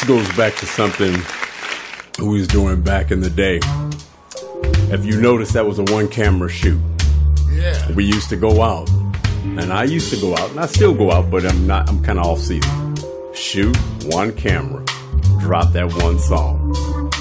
goes 0.08 0.36
back 0.38 0.54
to 0.54 0.64
something 0.64 1.14
we 2.18 2.38
was 2.38 2.48
doing 2.48 2.80
back 2.80 3.10
in 3.10 3.20
the 3.20 3.28
day. 3.28 3.60
If 4.90 5.04
you 5.04 5.20
notice, 5.20 5.52
that 5.52 5.66
was 5.66 5.78
a 5.78 5.82
one 5.82 6.08
camera 6.08 6.48
shoot. 6.48 6.80
Yeah. 7.50 7.92
We 7.92 8.06
used 8.06 8.30
to 8.30 8.36
go 8.36 8.62
out, 8.62 8.88
and 9.44 9.70
I 9.70 9.84
used 9.84 10.10
to 10.14 10.18
go 10.18 10.34
out, 10.34 10.48
and 10.48 10.60
I 10.60 10.64
still 10.64 10.94
go 10.94 11.12
out, 11.12 11.30
but 11.30 11.44
I'm 11.44 11.66
not. 11.66 11.90
I'm 11.90 12.02
kind 12.02 12.18
of 12.18 12.24
off 12.24 12.38
season. 12.38 12.96
Shoot 13.34 13.76
one 14.04 14.32
camera, 14.32 14.82
drop 15.40 15.74
that 15.74 15.92
one 16.02 16.18
song. 16.18 16.72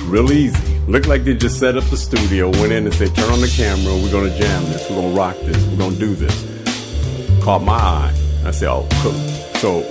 Real 0.06 0.32
easy. 0.32 0.80
Looked 0.88 1.08
like 1.08 1.26
they 1.26 1.34
just 1.34 1.60
set 1.60 1.76
up 1.76 1.84
the 1.90 1.98
studio, 1.98 2.50
went 2.52 2.72
in 2.72 2.86
and 2.86 2.96
said, 2.96 3.14
"Turn 3.14 3.30
on 3.30 3.42
the 3.42 3.50
camera. 3.50 3.94
We're 3.96 4.14
gonna 4.14 4.38
jam 4.40 4.64
this. 4.64 4.90
We're 4.90 5.02
gonna 5.02 5.14
rock 5.14 5.36
this. 5.42 5.62
We're 5.66 5.78
gonna 5.78 5.98
do 5.98 6.16
this." 6.16 7.44
Caught 7.44 7.64
my 7.64 7.74
eye. 7.74 8.14
I 8.46 8.52
said, 8.52 8.70
"Oh, 8.70 8.88
cool." 9.02 9.12
So 9.60 9.84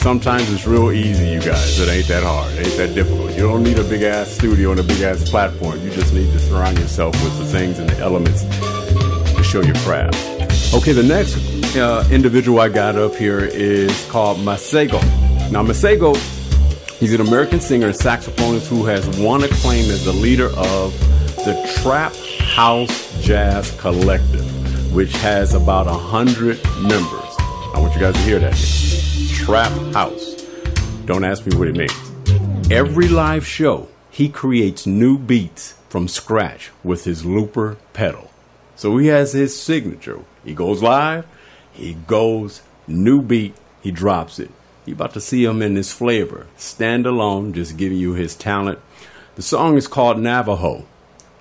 sometimes 0.00 0.50
it's 0.50 0.66
real 0.66 0.90
easy, 0.90 1.28
you 1.28 1.40
guys. 1.40 1.78
It 1.78 1.88
ain't 1.88 2.08
that 2.08 2.22
hard. 2.22 2.52
It 2.54 2.66
ain't 2.66 2.76
that 2.78 2.94
difficult. 2.94 3.32
You 3.32 3.42
don't 3.42 3.62
need 3.62 3.78
a 3.78 3.84
big 3.84 4.02
ass 4.02 4.30
studio 4.30 4.70
and 4.70 4.80
a 4.80 4.82
big 4.82 5.02
ass 5.02 5.28
platform. 5.28 5.80
You 5.82 5.90
just 5.90 6.14
need 6.14 6.32
to 6.32 6.38
surround 6.38 6.78
yourself 6.78 7.14
with 7.22 7.38
the 7.38 7.44
things 7.44 7.78
and 7.78 7.88
the 7.88 7.98
elements 7.98 8.42
to 8.42 9.42
show 9.44 9.60
your 9.60 9.74
craft. 9.76 10.16
Okay, 10.74 10.92
the 10.92 11.02
next 11.02 11.36
uh, 11.76 12.08
individual 12.10 12.60
I 12.60 12.70
got 12.70 12.96
up 12.96 13.14
here 13.14 13.40
is 13.40 14.08
called 14.10 14.38
Masego. 14.38 15.02
Now, 15.50 15.62
Masego, 15.62 16.16
he's 16.98 17.12
an 17.12 17.20
American 17.20 17.60
singer 17.60 17.88
and 17.88 17.96
saxophonist 17.96 18.68
who 18.68 18.86
has 18.86 19.06
won 19.18 19.42
acclaim 19.42 19.90
as 19.90 20.04
the 20.04 20.12
leader 20.12 20.48
of 20.56 20.98
the 21.44 21.80
Trap 21.82 22.14
House 22.40 23.22
Jazz 23.22 23.70
Collective, 23.78 24.94
which 24.94 25.12
has 25.16 25.54
about 25.54 25.86
a 25.86 25.92
hundred 25.92 26.62
members. 26.80 27.34
I 27.74 27.74
want 27.76 27.94
you 27.94 28.00
guys 28.00 28.14
to 28.14 28.20
hear 28.20 28.38
that. 28.38 28.79
Trap 29.50 29.72
House. 29.94 30.36
Don't 31.06 31.24
ask 31.24 31.44
me 31.44 31.56
what 31.58 31.66
it 31.66 31.74
means. 31.74 32.70
Every 32.70 33.08
live 33.08 33.44
show, 33.44 33.88
he 34.08 34.28
creates 34.28 34.86
new 34.86 35.18
beats 35.18 35.74
from 35.88 36.06
scratch 36.06 36.70
with 36.84 37.02
his 37.02 37.24
looper 37.24 37.76
pedal. 37.92 38.30
So 38.76 38.96
he 38.96 39.08
has 39.08 39.32
his 39.32 39.60
signature. 39.60 40.20
He 40.44 40.54
goes 40.54 40.84
live, 40.84 41.26
he 41.72 41.94
goes 41.94 42.62
new 42.86 43.20
beat, 43.20 43.56
he 43.82 43.90
drops 43.90 44.38
it. 44.38 44.52
You're 44.86 44.94
about 44.94 45.14
to 45.14 45.20
see 45.20 45.44
him 45.44 45.62
in 45.62 45.74
his 45.74 45.92
flavor. 45.92 46.46
Stand 46.56 47.04
alone, 47.04 47.52
just 47.52 47.76
giving 47.76 47.98
you 47.98 48.12
his 48.12 48.36
talent. 48.36 48.78
The 49.34 49.42
song 49.42 49.76
is 49.76 49.88
called 49.88 50.20
Navajo, 50.20 50.86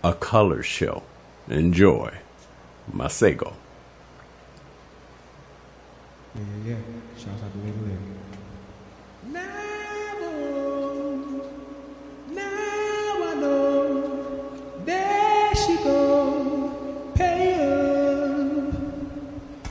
a 0.03 0.15
color 0.15 0.63
show. 0.63 1.03
Enjoy. 1.47 2.17
Masego. 2.91 3.53
Yeah, 6.33 6.41
yeah. 6.65 6.75
Shouts 7.19 7.43
out 7.43 7.51
to 7.51 7.57
Lady 7.59 7.79
Lady. 7.79 7.97
Now 9.25 9.43
I 13.29 13.33
know. 13.35 14.01
There 14.85 15.55
she 15.55 15.75
go. 15.83 17.11
Pay 17.15 17.55
up. 17.59 18.73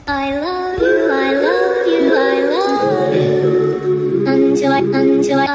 I 0.06 0.38
love 0.38 0.78
you, 0.78 1.10
I 1.10 1.32
love 1.32 1.86
you, 1.88 2.14
I 2.14 2.40
love 2.54 3.14
you. 3.16 4.26
Until 4.26 4.72
I, 4.72 4.80
until 4.80 5.38
I, 5.38 5.47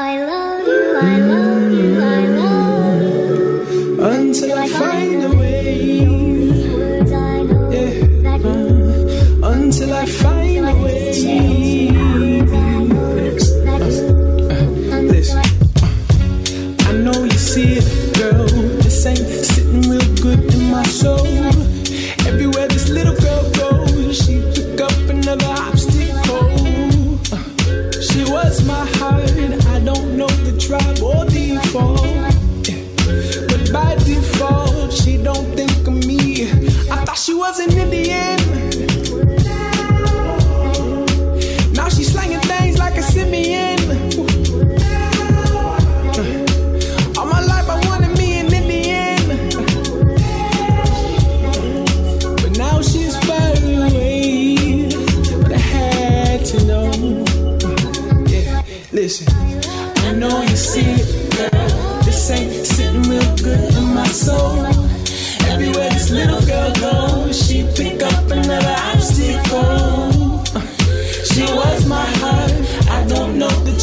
in 21.04 21.33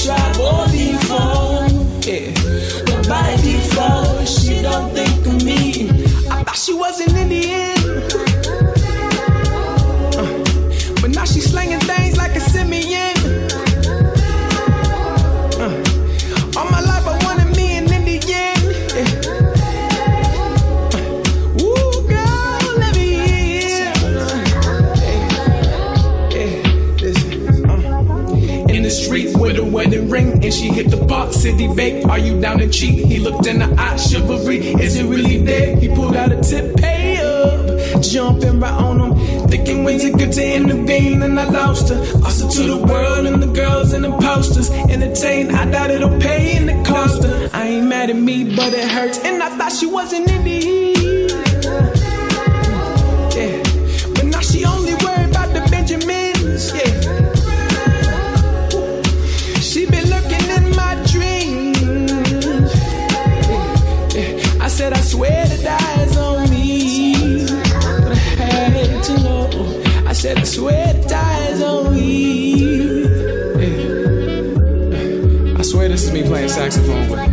the 0.06 0.98
tribe. 1.08 2.06
Yeah. 2.06 2.41
And 30.52 30.60
she 30.60 30.68
hit 30.68 30.92
the 30.92 30.98
box, 31.06 31.38
city 31.38 31.74
bake. 31.74 32.06
Are 32.06 32.20
you 32.20 32.40
down 32.42 32.58
to 32.58 32.68
cheat? 32.70 33.06
He 33.06 33.20
looked 33.20 33.48
in 33.48 33.60
the 33.60 33.74
eye, 33.78 33.96
chivalry. 33.96 34.58
Is 34.58 34.96
it 34.98 35.06
really 35.06 35.38
there? 35.38 35.78
He 35.78 35.88
pulled 35.88 36.16
out 36.16 36.32
a 36.32 36.42
tip, 36.42 36.76
pay 36.76 37.18
up, 37.18 38.02
jumping 38.02 38.60
right 38.60 38.72
on 38.72 39.00
him. 39.00 39.48
Thinking 39.48 39.84
when's 39.84 40.04
it 40.04 40.18
good 40.18 40.34
to 40.34 40.56
intervene, 40.56 41.24
and 41.24 41.40
I 41.40 41.46
lost 41.46 41.90
her. 41.90 41.96
Her 41.96 42.50
to 42.50 42.64
the 42.64 42.78
world 42.78 43.26
and 43.28 43.42
the 43.42 43.48
girls 43.48 43.94
and 43.94 44.04
the 44.04 44.12
posters. 44.12 44.70
Entertain, 44.70 45.54
I 45.56 45.70
doubt 45.72 45.92
it'll 45.92 46.20
pay 46.20 46.58
in 46.58 46.66
the 46.66 46.84
cost 46.84 47.24
her. 47.24 47.50
I 47.54 47.68
ain't 47.68 47.88
mad 47.88 48.10
at 48.10 48.16
me, 48.16 48.56
but 48.56 48.74
it 48.74 48.90
hurts, 48.90 49.20
and 49.20 49.42
I 49.42 49.58
thought 49.58 49.72
she 49.72 49.86
was 49.86 50.12
an 50.12 50.30
Indian. 50.30 50.62
Yeah, 50.62 50.91
swear 65.22 65.46
to 65.46 65.72
eyes 65.72 66.18
on 66.18 66.50
me. 66.50 67.46
But 67.46 68.18
I 68.40 68.70
had 68.74 69.04
to 69.04 69.14
know. 69.22 69.50
I 70.08 70.14
said, 70.14 70.40
I 70.40 70.44
swear 70.44 70.94
to 70.94 71.16
eyes 71.16 71.62
on 71.62 71.94
me. 71.94 73.04
Yeah. 73.62 75.60
I 75.60 75.62
swear 75.62 75.90
this 75.90 76.06
is 76.06 76.12
me 76.12 76.24
playing 76.24 76.50
saxophone, 76.50 77.08
but 77.08 77.30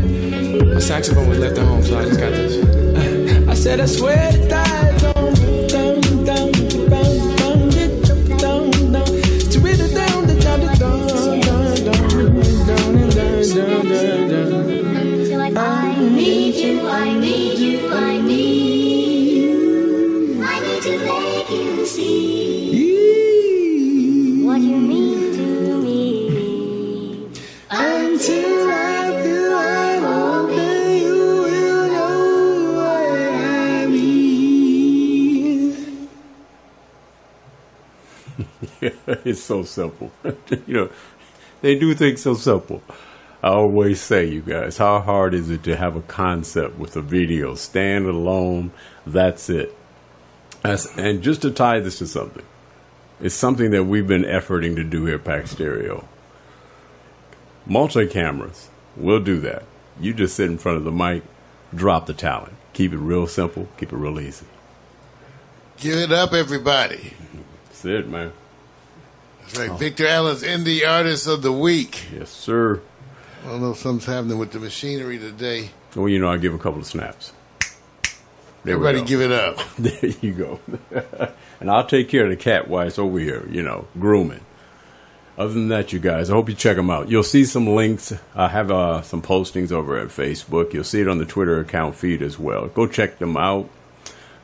my 0.67 0.81
saxophone 0.81 1.29
was 1.31 1.39
left 1.39 1.57
at 1.57 1.67
home, 1.67 1.83
so 1.83 1.99
I 1.99 2.05
just 2.05 2.21
got 2.21 2.31
this. 2.31 3.49
I 3.49 3.55
said, 3.55 3.81
I 3.81 3.87
swear 3.87 4.33
to 4.33 4.55
eyes 4.55 4.88
it's 39.25 39.43
so 39.43 39.63
simple. 39.63 40.13
you 40.67 40.75
know, 40.75 40.91
they 41.63 41.79
do 41.79 41.95
things 41.95 42.21
so 42.21 42.35
simple. 42.35 42.83
I 43.43 43.49
always 43.49 44.01
say, 44.01 44.27
you 44.27 44.43
guys, 44.43 44.77
how 44.77 45.01
hard 45.01 45.33
is 45.33 45.49
it 45.49 45.63
to 45.63 45.77
have 45.77 45.97
a 45.97 46.03
concept 46.03 46.77
with 46.79 46.95
a 46.97 47.01
video? 47.01 47.55
Stand 47.55 48.07
alone, 48.07 48.73
that's 49.07 49.49
it. 49.49 49.75
That's, 50.63 50.95
and 50.99 51.23
just 51.23 51.43
to 51.43 51.51
tie 51.51 51.81
this 51.81 51.99
to 51.99 52.07
something, 52.07 52.45
it's 53.21 53.35
something 53.35 53.71
that 53.71 53.85
we've 53.85 54.07
been 54.07 54.25
efforting 54.25 54.77
to 54.77 54.85
do 54.85 55.07
here 55.07 55.15
at 55.15 55.25
Pack 55.25 55.47
Stereo. 55.47 56.07
Multi 57.65 58.07
cameras, 58.07 58.69
we'll 58.97 59.23
do 59.23 59.41
that. 59.41 59.63
You 60.01 60.13
just 60.13 60.37
sit 60.37 60.51
in 60.51 60.59
front 60.59 60.79
of 60.79 60.85
the 60.85 60.93
mic, 60.93 61.23
drop 61.75 62.07
the 62.07 62.15
talent. 62.15 62.55
Keep 62.73 62.93
it 62.93 62.99
real 62.99 63.27
simple, 63.27 63.69
keep 63.79 63.93
it 63.93 63.97
real 63.97 64.21
easy. 64.21 64.47
Give 65.79 65.97
it 65.97 66.13
up, 66.13 66.33
everybody. 66.33 67.15
That's 67.67 67.85
it, 67.85 68.09
man. 68.09 68.33
That's 69.53 69.69
right. 69.69 69.79
Victor 69.79 70.07
Allen's 70.07 70.43
Indie 70.43 70.87
Artist 70.87 71.27
of 71.27 71.43
the 71.43 71.53
Week. 71.53 72.07
Yes, 72.13 72.31
sir. 72.31 72.81
I 73.45 73.49
don't 73.49 73.63
know 73.63 73.71
if 73.71 73.79
something's 73.79 74.05
happening 74.05 74.39
with 74.39 74.53
the 74.53 74.61
machinery 74.61 75.19
today. 75.19 75.71
Well, 75.95 76.09
you 76.09 76.19
know, 76.19 76.29
I 76.29 76.37
give 76.37 76.55
a 76.55 76.59
couple 76.59 76.81
of 76.81 76.87
snaps. 76.87 77.33
There 78.65 78.75
Everybody 78.75 79.03
give 79.03 79.21
it 79.21 79.33
up. 79.33 79.59
There 79.79 80.11
you 80.21 80.33
go. 80.33 80.61
and 81.61 81.71
I'll 81.71 81.87
take 81.87 82.09
care 82.09 82.25
of 82.25 82.31
the 82.31 82.37
cat 82.37 82.69
while 82.69 82.87
it's 82.87 82.99
over 82.99 83.19
here, 83.19 83.47
you 83.51 83.63
know, 83.63 83.87
grooming. 83.99 84.45
Other 85.39 85.55
than 85.55 85.69
that, 85.69 85.93
you 85.93 86.01
guys, 86.01 86.31
I 86.31 86.35
hope 86.35 86.49
you 86.49 86.55
check 86.55 86.77
them 86.77 86.91
out. 86.91 87.09
You'll 87.09 87.23
see 87.23 87.45
some 87.45 87.69
links. 87.69 88.13
I 88.35 88.49
have 88.49 88.73
uh, 88.73 89.03
some 89.03 89.23
postings 89.23 89.71
over 89.71 89.97
at 89.97 90.09
Facebook. 90.09 90.75
You'll 90.75 90.83
see 90.85 91.01
it 91.01 91.09
on 91.09 91.19
the 91.19 91.25
Twitter 91.25 91.61
account 91.61 91.95
feed 91.95 92.23
as 92.23 92.39
well. 92.39 92.67
Go 92.67 92.89
check 92.89 93.19
them 93.19 93.37
out. 93.37 93.71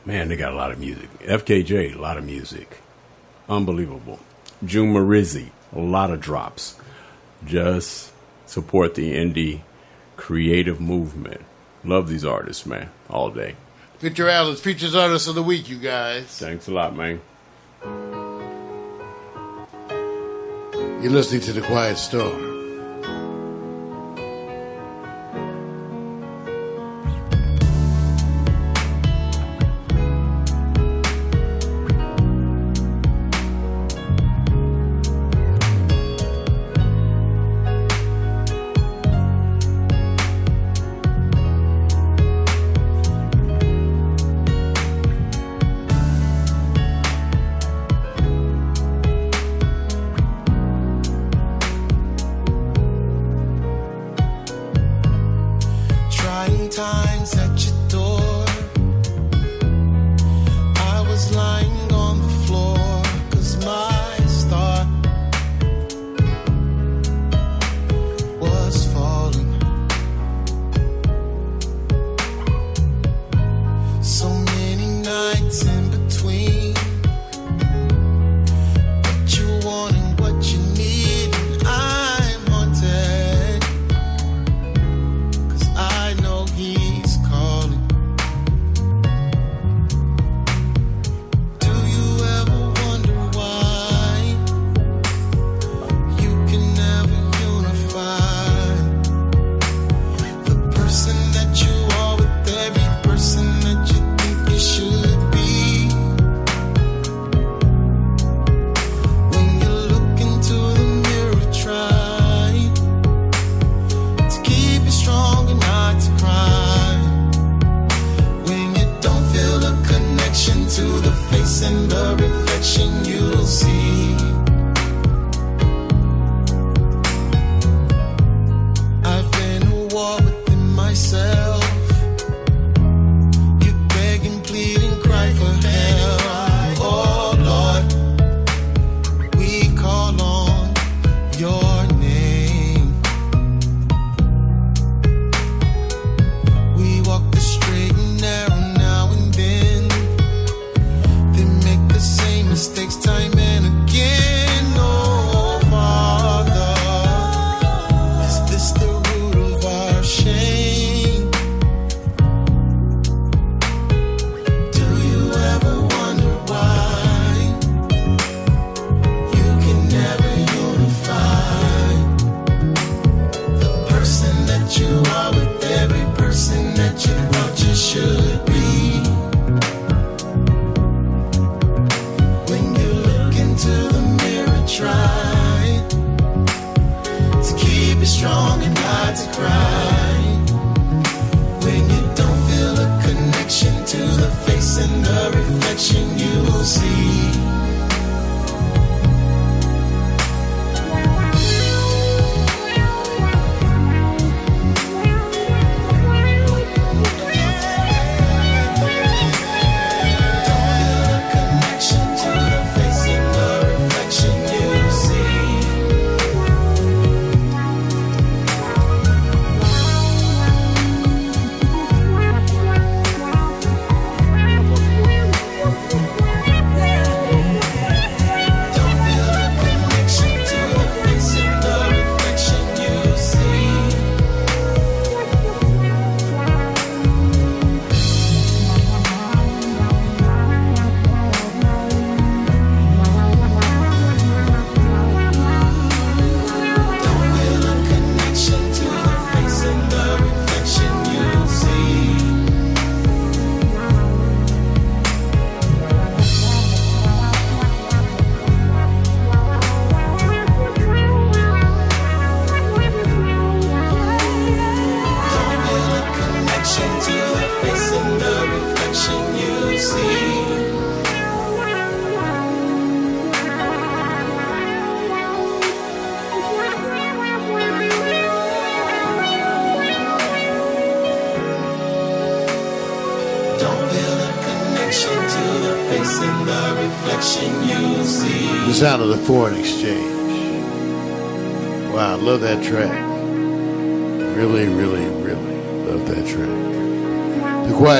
Man, 0.07 0.29
they 0.29 0.37
got 0.37 0.53
a 0.53 0.57
lot 0.57 0.71
of 0.71 0.79
music. 0.79 1.11
FKJ, 1.21 1.97
a 1.97 2.01
lot 2.01 2.17
of 2.17 2.25
music. 2.25 2.79
Unbelievable. 3.49 4.21
June 4.67 4.93
Marieezy, 4.95 5.51
a 5.73 5.79
lot 5.79 6.11
of 6.11 6.21
drops. 6.21 6.77
Just 7.45 8.13
support 8.47 8.95
the 8.95 9.13
indie 9.15 9.61
creative 10.17 10.81
movement. 10.81 11.41
Love 11.85 12.09
these 12.09 12.25
artists, 12.25 12.65
man, 12.65 12.91
all 13.11 13.31
day. 13.31 13.57
Victor 13.99 14.29
Allen's 14.29 14.61
Features 14.61 14.95
Artist 14.95 15.29
of 15.29 15.35
the 15.35 15.43
Week, 15.43 15.69
you 15.69 15.79
guys. 15.79 16.27
Thanks 16.39 16.69
a 16.69 16.73
lot, 16.73 16.97
man. 16.97 17.21
You're 21.03 21.13
listening 21.13 21.43
to 21.43 21.53
The 21.53 21.61
Quiet 21.63 21.99
Storm. 21.99 22.54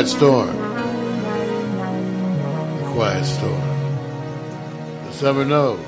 Quiet 0.05 0.17
Storm. 0.19 0.57
The 2.77 2.85
Quiet 2.93 3.25
Storm. 3.25 5.07
The 5.07 5.13
Summer 5.15 5.45
Knows. 5.47 5.81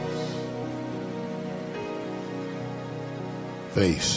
Face 3.74 4.15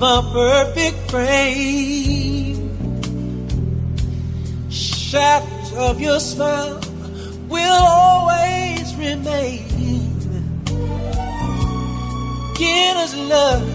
of 0.00 0.02
a 0.02 0.32
perfect 0.32 1.10
frame. 1.10 2.70
Shadows 4.70 5.72
of 5.74 6.00
your 6.00 6.20
smile 6.20 6.80
will 7.48 7.82
always 7.82 8.94
remain. 8.94 9.64
Beginner's 12.52 13.14
love 13.16 13.67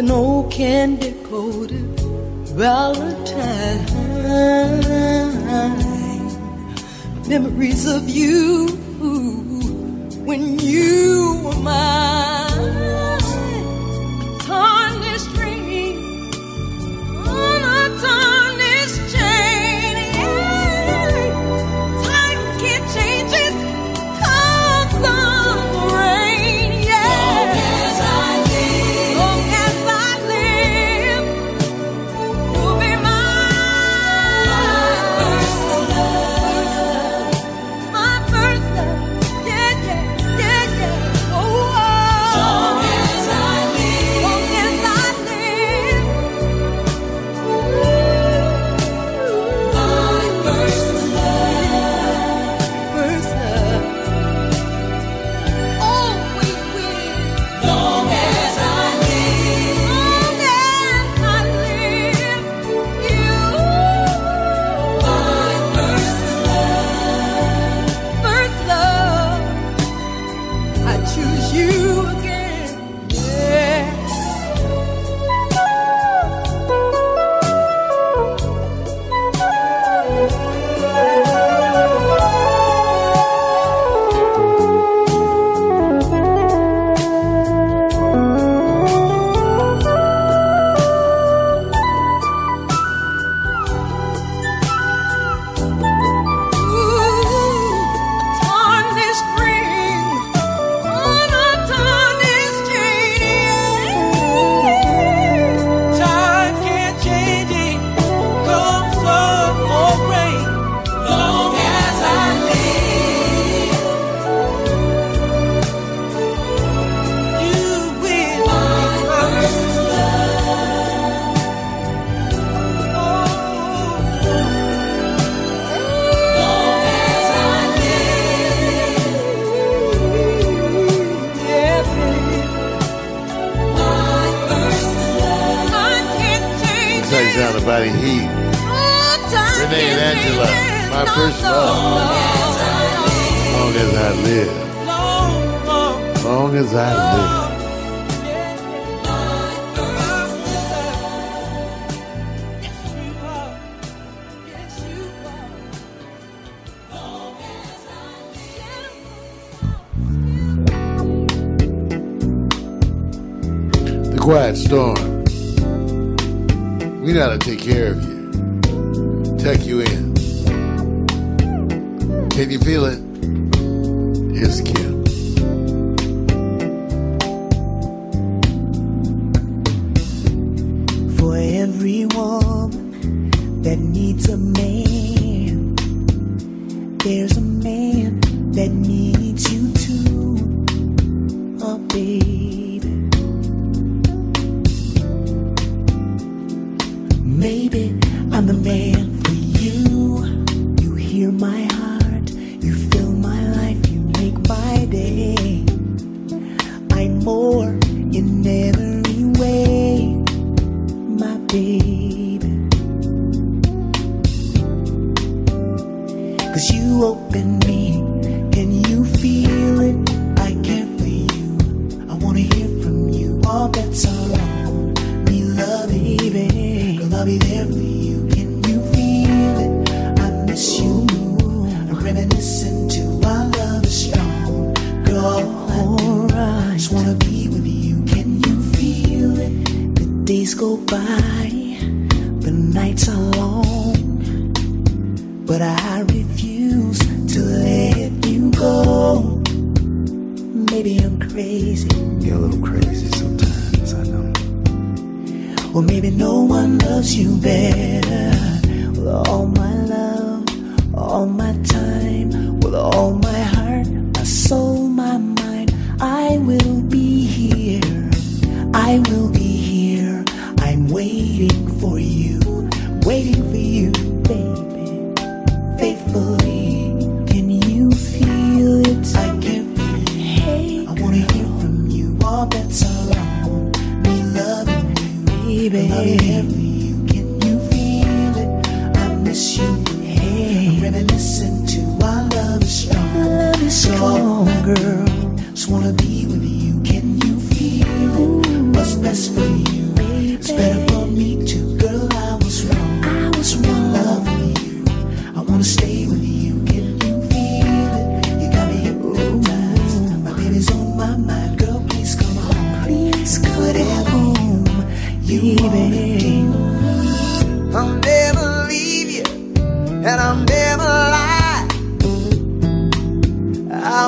an 0.00 0.10
old 0.10 0.50
candy 0.50 1.12
coated 1.24 1.84
valentine. 2.56 3.84
Memories 7.28 7.84
of 7.86 8.08
you 8.08 8.68
when 10.24 10.58
you 10.58 11.42
were 11.44 11.60
mine. 11.60 12.19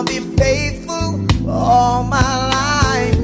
I'll 0.02 0.08
be 0.08 0.18
faithful 0.36 1.48
all 1.48 2.02
my 2.02 2.18
life. 2.58 3.14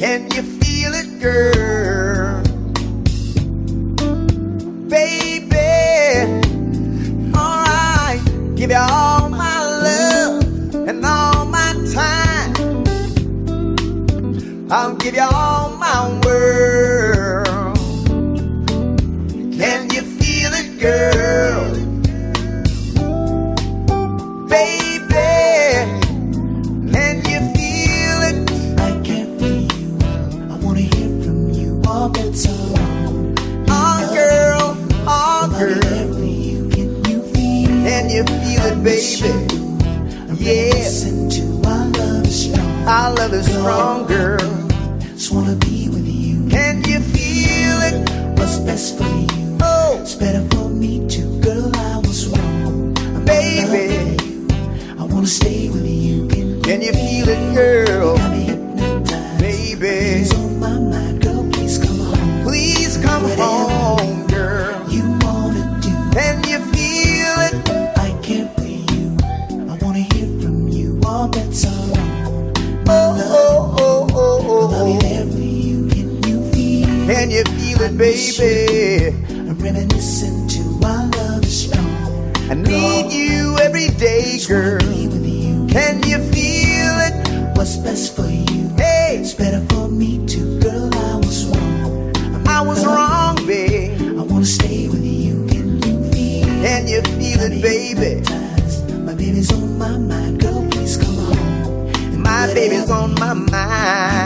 Can 0.00 0.30
you 0.30 0.42
feel 0.42 0.94
it, 0.94 1.20
girl? 1.20 2.42
Baby, 4.88 5.58
alright, 7.36 8.22
give 8.56 8.70
you 8.70 8.78
all 8.78 9.28
my 9.28 9.60
love 9.84 10.42
and 10.88 11.04
all 11.04 11.44
my 11.44 11.74
time. 11.92 12.54
I'll 14.70 14.94
give 14.94 15.16
you 15.16 15.20
all. 15.20 15.55
yeah. 40.46 40.72
Listen 40.74 41.28
to 41.30 41.68
our 41.68 41.86
love 41.88 42.26
is 42.26 42.50
strong. 42.50 42.88
Our 42.88 43.14
love 43.14 43.32
is 43.34 43.46
strong, 43.46 44.06
girl. 44.06 44.68
Just 45.00 45.32
wanna 45.32 45.56
be 45.56 45.88
with 45.88 46.06
you. 46.06 46.48
Can 46.48 46.84
you 46.84 47.00
feel 47.00 47.78
it? 47.88 48.08
What's 48.38 48.58
best 48.60 48.96
for 48.98 49.04
you? 49.04 49.58
Oh, 49.60 49.98
it's 50.00 50.14
better 50.14 50.46
for 50.50 50.68
me 50.68 51.06
too, 51.08 51.40
girl. 51.40 51.70
I 51.74 51.98
was 51.98 52.28
wrong, 52.28 52.96
I'm 52.98 53.24
baby. 53.24 54.16
I 54.98 55.02
wanna 55.02 55.26
stay 55.26 55.68
with 55.68 55.86
you. 55.86 56.28
Can 56.62 56.82
you 56.82 56.92
feel 56.92 57.28
it, 57.28 57.54
girl? 57.54 58.15
baby. 77.96 79.16
I 79.32 79.52
reminisce 79.56 79.62
reminiscing 79.62 80.48
to 80.48 80.62
my 80.80 81.06
love 81.16 81.44
is 81.44 81.68
strong. 81.68 82.32
I 82.50 82.54
need 82.54 83.12
you 83.12 83.56
every 83.58 83.88
day, 83.88 84.38
girl. 84.46 84.80
Can 84.80 86.02
you 86.04 86.18
feel 86.32 86.94
it? 87.08 87.56
What's 87.56 87.76
best 87.78 88.14
for 88.16 88.26
you? 88.26 88.68
Hey, 88.76 89.18
it's 89.20 89.34
better 89.34 89.64
for 89.70 89.88
me 89.88 90.26
too, 90.26 90.60
girl. 90.60 90.90
I 90.94 91.16
was 91.16 91.46
wrong. 91.46 92.46
I 92.46 92.60
was 92.60 92.84
wrong, 92.84 93.36
babe. 93.46 94.00
I 94.18 94.22
wanna 94.22 94.44
stay 94.44 94.88
with 94.88 95.04
you. 95.04 95.46
Can 95.48 95.78
you 95.82 96.10
feel 96.12 96.48
it? 96.48 96.62
Can 96.64 96.88
you 96.88 97.02
feel 97.02 97.40
it, 97.40 97.62
baby? 97.62 98.22
My 99.04 99.14
baby's 99.14 99.52
on 99.52 99.78
my 99.78 99.96
mind, 99.98 100.40
girl. 100.40 100.66
Please 100.70 100.96
come 100.96 101.16
home. 101.16 102.22
My 102.22 102.46
baby's 102.54 102.90
on 102.90 103.14
my 103.14 103.32
mind. 103.34 104.25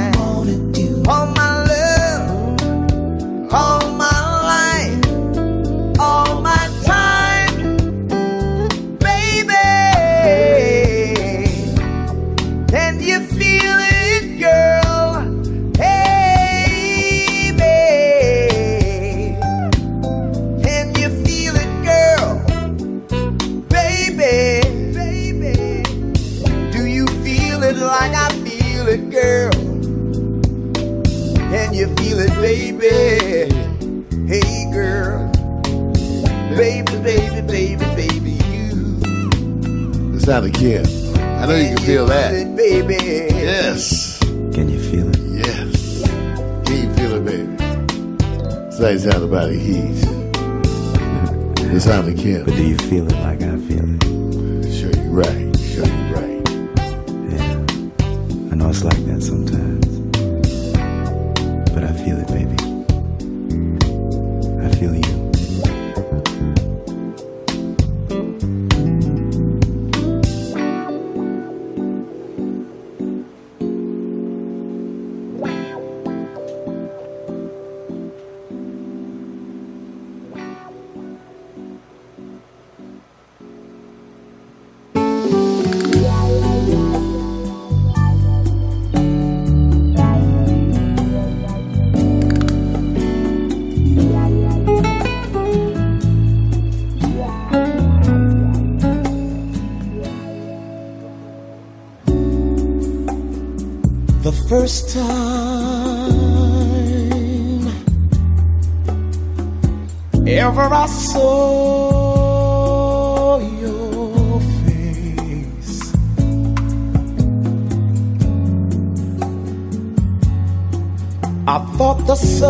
I 121.52 121.58
thought 121.76 122.06
the 122.06 122.14
sun 122.14 122.44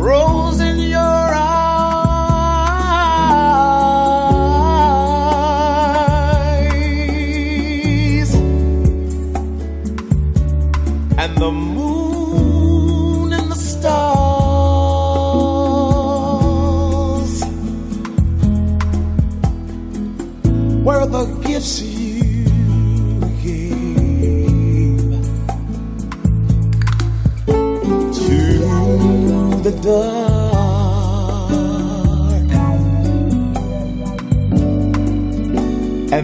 rose. 0.00 0.29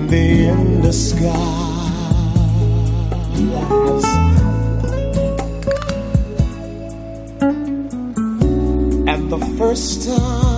the 0.08 0.48
in 0.48 0.82
the 0.82 0.92
skies. 0.92 1.34
And 9.08 9.30
the 9.30 9.38
first 9.58 10.06
time 10.06 10.56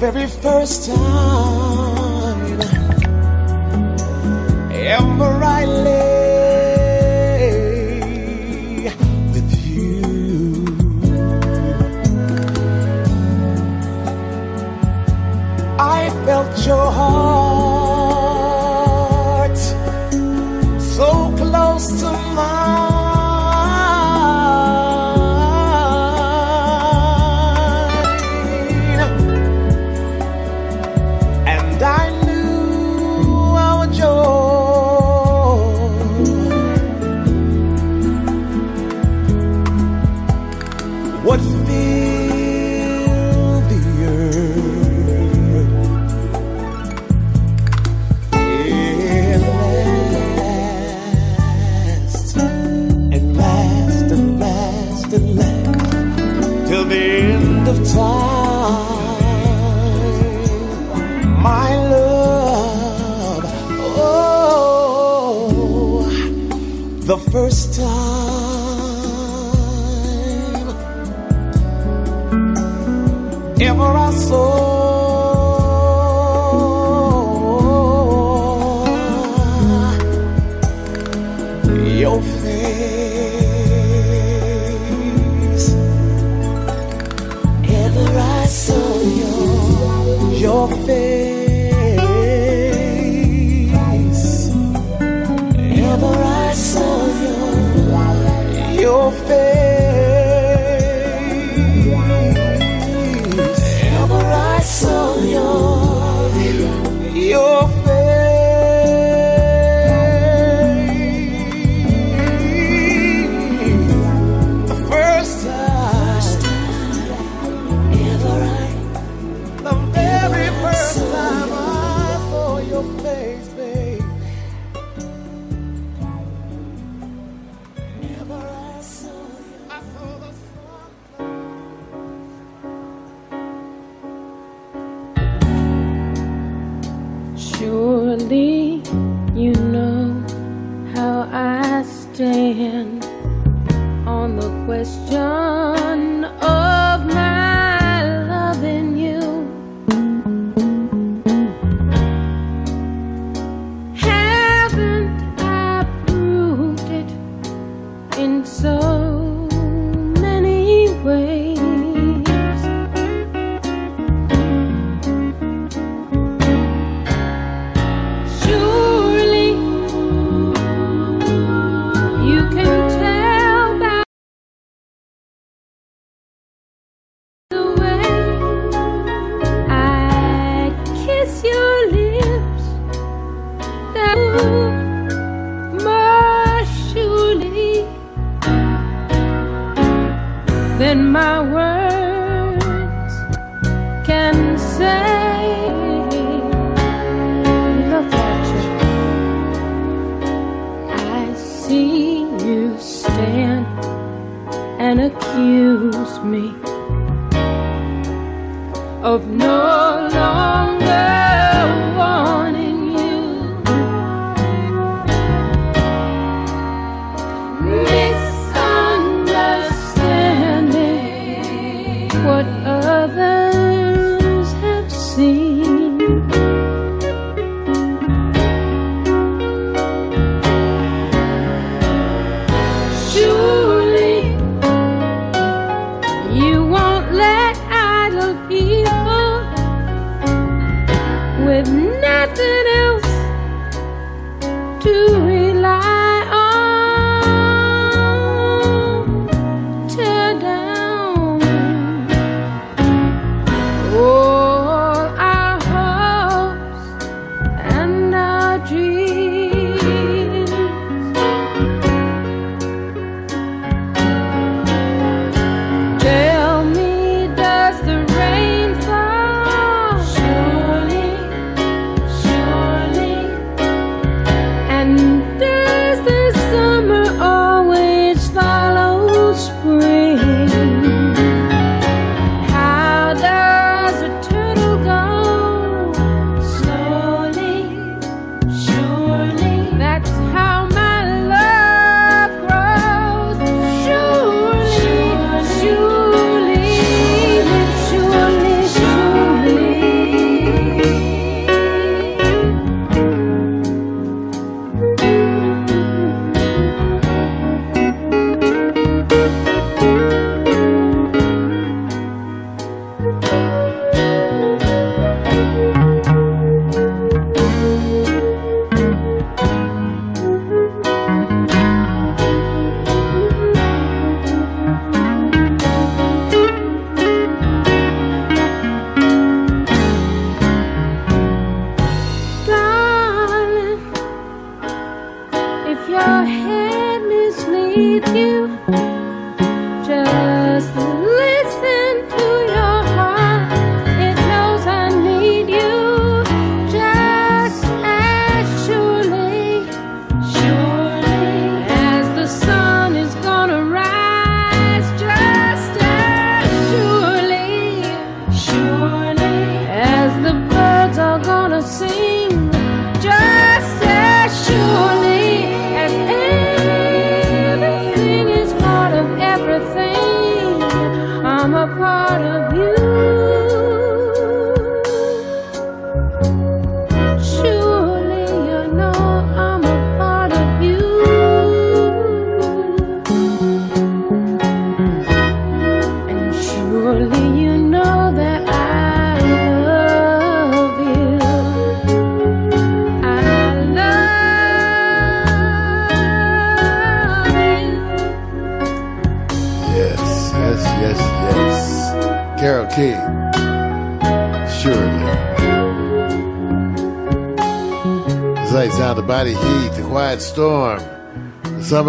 very 0.00 0.26
first 0.26 0.86
time. 0.86 1.49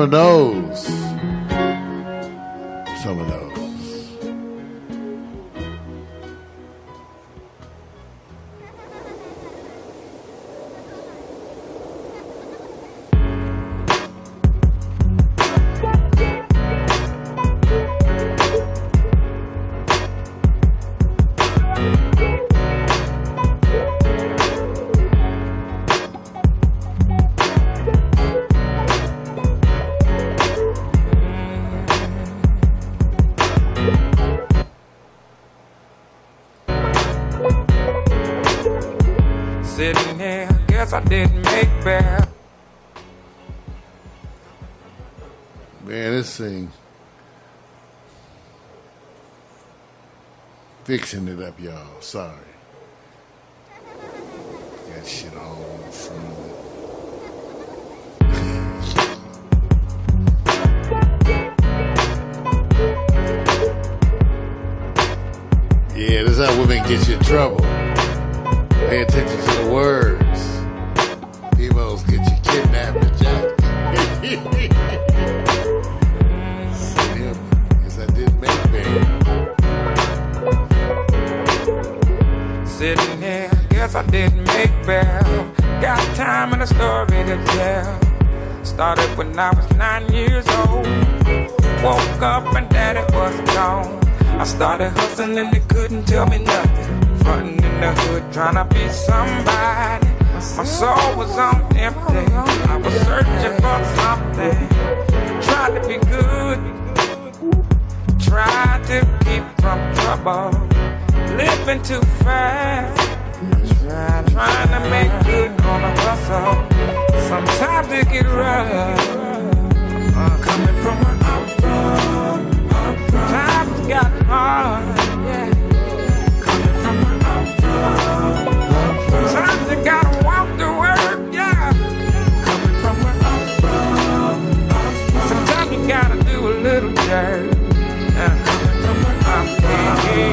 The 0.02 0.08
summer 0.08 0.51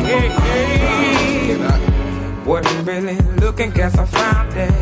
Hey, 0.08 0.28
hey. 0.30 1.56
Wasn't 2.46 2.88
really 2.88 3.18
looking, 3.42 3.70
guess 3.72 3.94
I 3.98 4.06
found 4.06 4.56
it. 4.56 4.72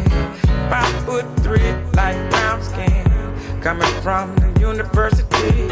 Five 0.70 1.04
foot 1.04 1.26
three, 1.40 1.72
light 1.94 2.30
brown 2.30 2.62
skin. 2.62 3.60
Coming 3.60 3.92
from 4.02 4.36
the 4.36 4.60
university. 4.60 5.66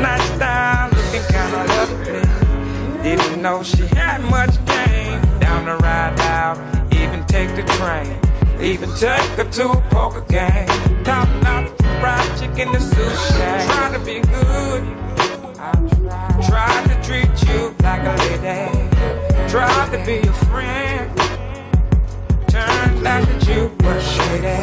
Nice 0.00 0.22
style, 0.36 0.90
looking 0.90 1.24
kinda 1.34 1.64
lovely. 1.74 3.02
Didn't 3.02 3.42
know 3.42 3.64
she 3.64 3.84
had 3.96 4.22
much 4.30 4.54
game. 4.64 5.20
Down 5.40 5.64
the 5.64 5.76
ride 5.78 6.20
out, 6.20 6.56
even 6.92 7.24
take 7.24 7.56
the 7.56 7.64
train. 7.64 8.16
Even 8.60 8.94
take 8.94 9.28
her 9.38 9.44
to 9.58 9.70
a 9.70 9.80
poker 9.90 10.24
game. 10.28 10.68
Top 11.02 11.28
notch 11.42 11.68
fried 12.00 12.38
chicken 12.38 12.68
and 12.68 12.84
sushi. 12.94 13.66
Trying 13.66 13.94
to 13.94 13.98
be 13.98 14.20
good. 14.20 15.01
Tried 16.46 16.84
to 16.88 16.94
treat 17.02 17.30
you 17.48 17.74
like 17.82 18.02
a 18.02 18.14
lady. 18.22 18.60
Tried 19.48 19.90
to 19.92 19.98
be 20.04 20.18
a 20.26 20.32
friend. 20.32 21.10
Turned 22.48 23.06
out 23.06 23.26
that 23.26 23.46
you 23.48 23.70
were 23.82 24.00
shady. 24.00 24.60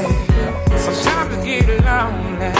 Sometimes 0.77 1.35
I 1.35 1.45
get 1.45 1.67
lonely. 1.85 2.51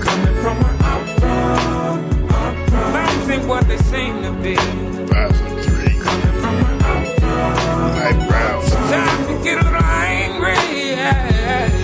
Coming 0.00 0.36
from 0.42 0.56
where 0.62 0.76
I'm 0.90 1.02
from. 1.18 1.98
I'm 2.30 2.54
from. 2.68 2.92
Things 2.92 3.30
ain't 3.30 3.46
what 3.48 3.66
they 3.66 3.78
seem 3.78 4.22
to 4.22 4.32
be. 4.42 4.56
Five 5.06 5.36
three. 5.64 5.98
Coming 5.98 6.36
from 6.40 6.54
where 6.62 6.78
I'm 6.90 7.04
from. 7.18 7.50
Light 7.96 8.28
brown. 8.28 8.62
Sometimes 8.62 9.28
you 9.30 9.36
get 9.42 9.58
a 9.58 9.64
little 9.64 9.82
angry. 9.82 10.54
Yeah, 10.90 11.28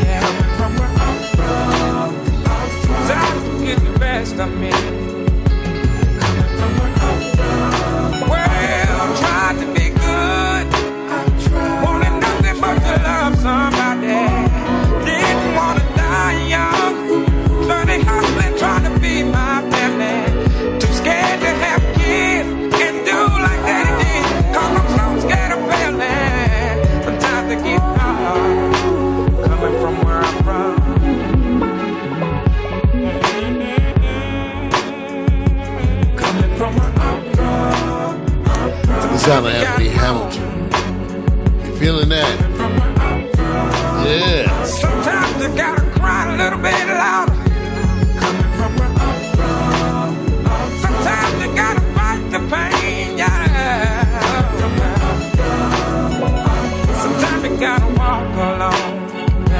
yeah. 0.04 0.20
Coming 0.20 0.50
from 0.56 0.72
where 0.76 0.92
I'm 1.06 1.16
from. 1.34 2.14
I'm 2.46 2.68
from. 2.84 3.06
Sometimes 3.06 3.60
you 3.60 3.66
get 3.66 3.78
the 3.92 3.98
best 3.98 4.34
of 4.38 4.50
me. 4.58 4.95
Sound 39.26 39.44
of 39.44 39.52
Anthony 39.52 39.88
Hamilton. 39.88 40.44
You 41.66 41.76
feeling 41.78 42.08
that? 42.10 42.38
Yeah. 44.06 44.64
Sometimes 44.64 45.42
you 45.42 45.48
gotta 45.56 45.82
cry 45.98 46.32
a 46.32 46.36
little 46.38 46.60
bit 46.60 46.86
louder. 46.86 47.34
Coming 48.22 48.52
from 48.54 48.72
where 48.78 48.92
I'm 49.02 49.18
from. 49.34 50.08
Sometimes 50.78 51.36
you 51.42 51.50
gotta 51.56 51.80
fight 51.96 52.22
the 52.30 52.38
pain, 52.54 53.18
yeah. 53.18 54.06
Sometimes 57.02 57.42
you 57.42 57.56
gotta 57.58 57.88
walk 57.98 58.30
alone. 58.30 59.08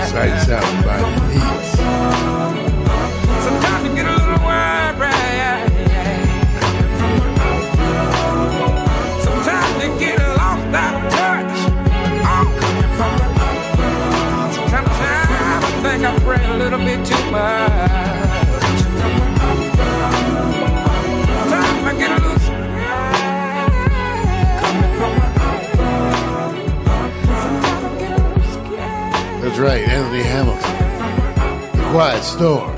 Sights 0.06 0.48
out 0.48 0.85
too 17.06 17.30
much. 17.30 18.26
That's 29.40 29.58
right, 29.58 29.80
Anthony 29.88 30.22
Hamilton. 30.22 31.78
The 31.78 31.90
Quiet 31.92 32.22
Storm. 32.24 32.76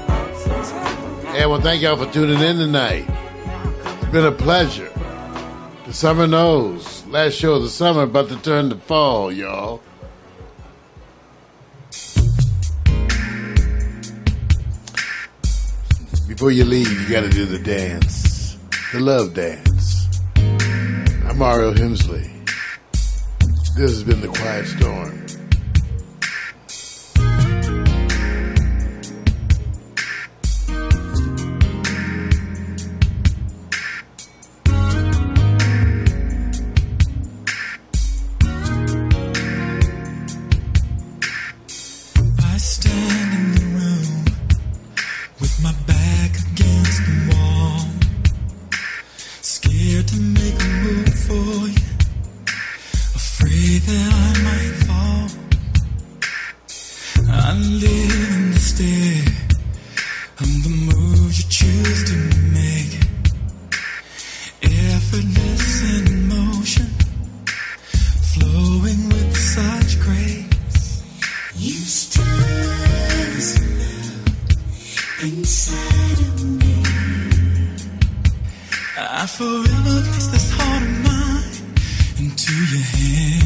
Yeah, 1.34 1.46
well, 1.46 1.60
thank 1.60 1.80
y'all 1.80 1.96
for 1.96 2.12
tuning 2.12 2.40
in 2.40 2.56
tonight. 2.56 3.06
It's 3.09 4.12
been 4.12 4.26
a 4.26 4.32
pleasure. 4.32 4.92
The 5.86 5.94
summer 5.94 6.26
knows. 6.26 7.06
Last 7.06 7.34
show 7.34 7.55
of 7.55 7.62
the 7.62 7.70
summer, 7.70 8.02
about 8.02 8.28
to 8.28 8.36
turn 8.36 8.68
to 8.68 8.76
fall, 8.76 9.32
y'all. 9.32 9.80
Before 16.48 16.56
you 16.56 16.64
leave, 16.64 16.90
you 16.90 17.14
gotta 17.14 17.28
do 17.28 17.44
the 17.44 17.58
dance. 17.58 18.56
The 18.94 19.00
love 19.00 19.34
dance. 19.34 20.08
I'm 20.34 21.36
Mario 21.36 21.74
Hemsley. 21.74 22.30
This 23.76 23.90
has 23.92 24.02
been 24.02 24.22
The 24.22 24.28
Quiet 24.28 24.66
Storm. 24.66 25.27
your 82.70 82.82
hand. 82.82 83.38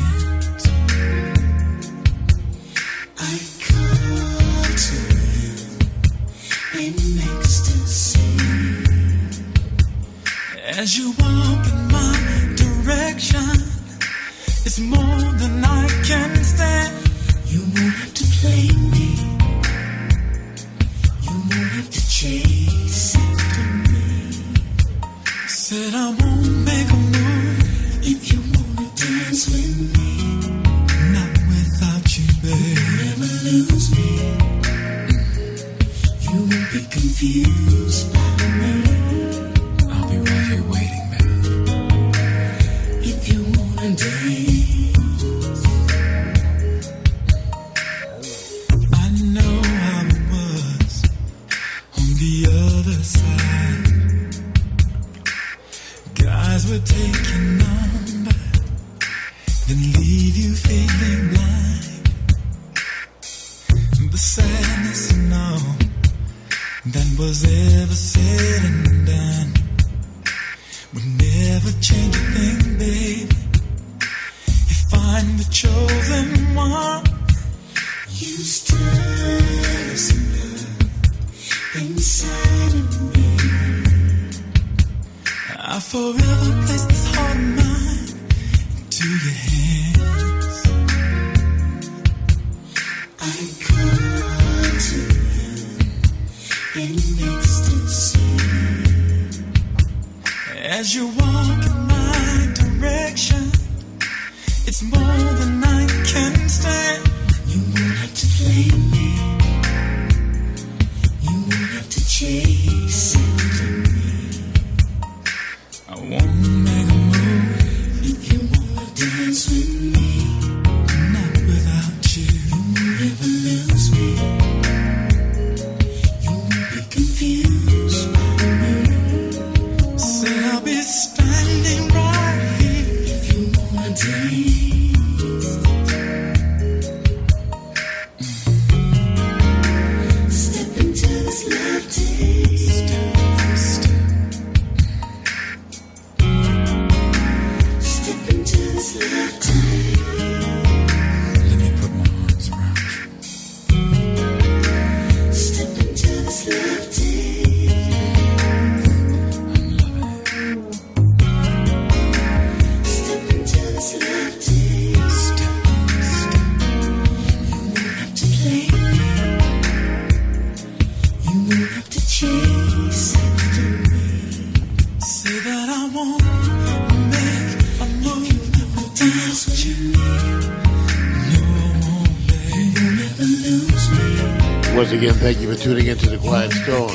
tuning 185.63 185.87
into 185.87 186.11
The 186.11 186.19
Quiet 186.19 186.51
Storm. 186.51 186.91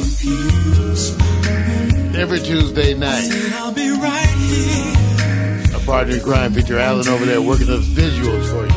Every 2.14 2.40
Tuesday 2.40 2.94
night. 2.96 3.30
A 5.74 5.80
partner 5.86 6.16
in 6.16 6.22
crime, 6.22 6.54
Peter 6.54 6.78
Allen, 6.78 7.08
over 7.08 7.24
there 7.24 7.42
working 7.42 7.68
the 7.68 7.78
visuals 7.78 8.46
for 8.52 8.66
you. 8.68 8.74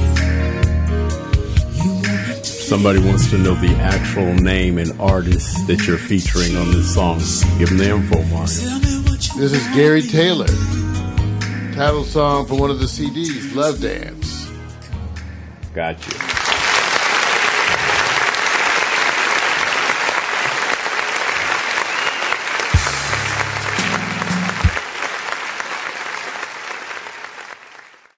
Somebody 2.45 3.01
wants 3.01 3.31
to 3.31 3.39
know 3.39 3.55
the 3.55 3.75
actual 3.81 4.33
name 4.33 4.79
and 4.79 4.93
artist 5.01 5.67
that 5.67 5.85
you're 5.89 5.99
featuring 5.99 6.57
on 6.57 6.71
this 6.71 6.95
song. 6.95 7.19
Give 7.59 7.69
them 7.69 7.79
the 7.79 7.91
info, 7.91 8.23
Mario. 8.27 8.47
This 8.47 9.53
is 9.53 9.67
Gary 9.75 10.03
Taylor. 10.03 10.47
Title 11.75 12.05
song 12.05 12.47
for 12.47 12.55
one 12.55 12.71
of 12.71 12.79
the 12.79 12.87
CDs, 12.87 13.57
Love 13.57 13.81
Dance. 13.81 14.49
Gotcha. 15.75 16.10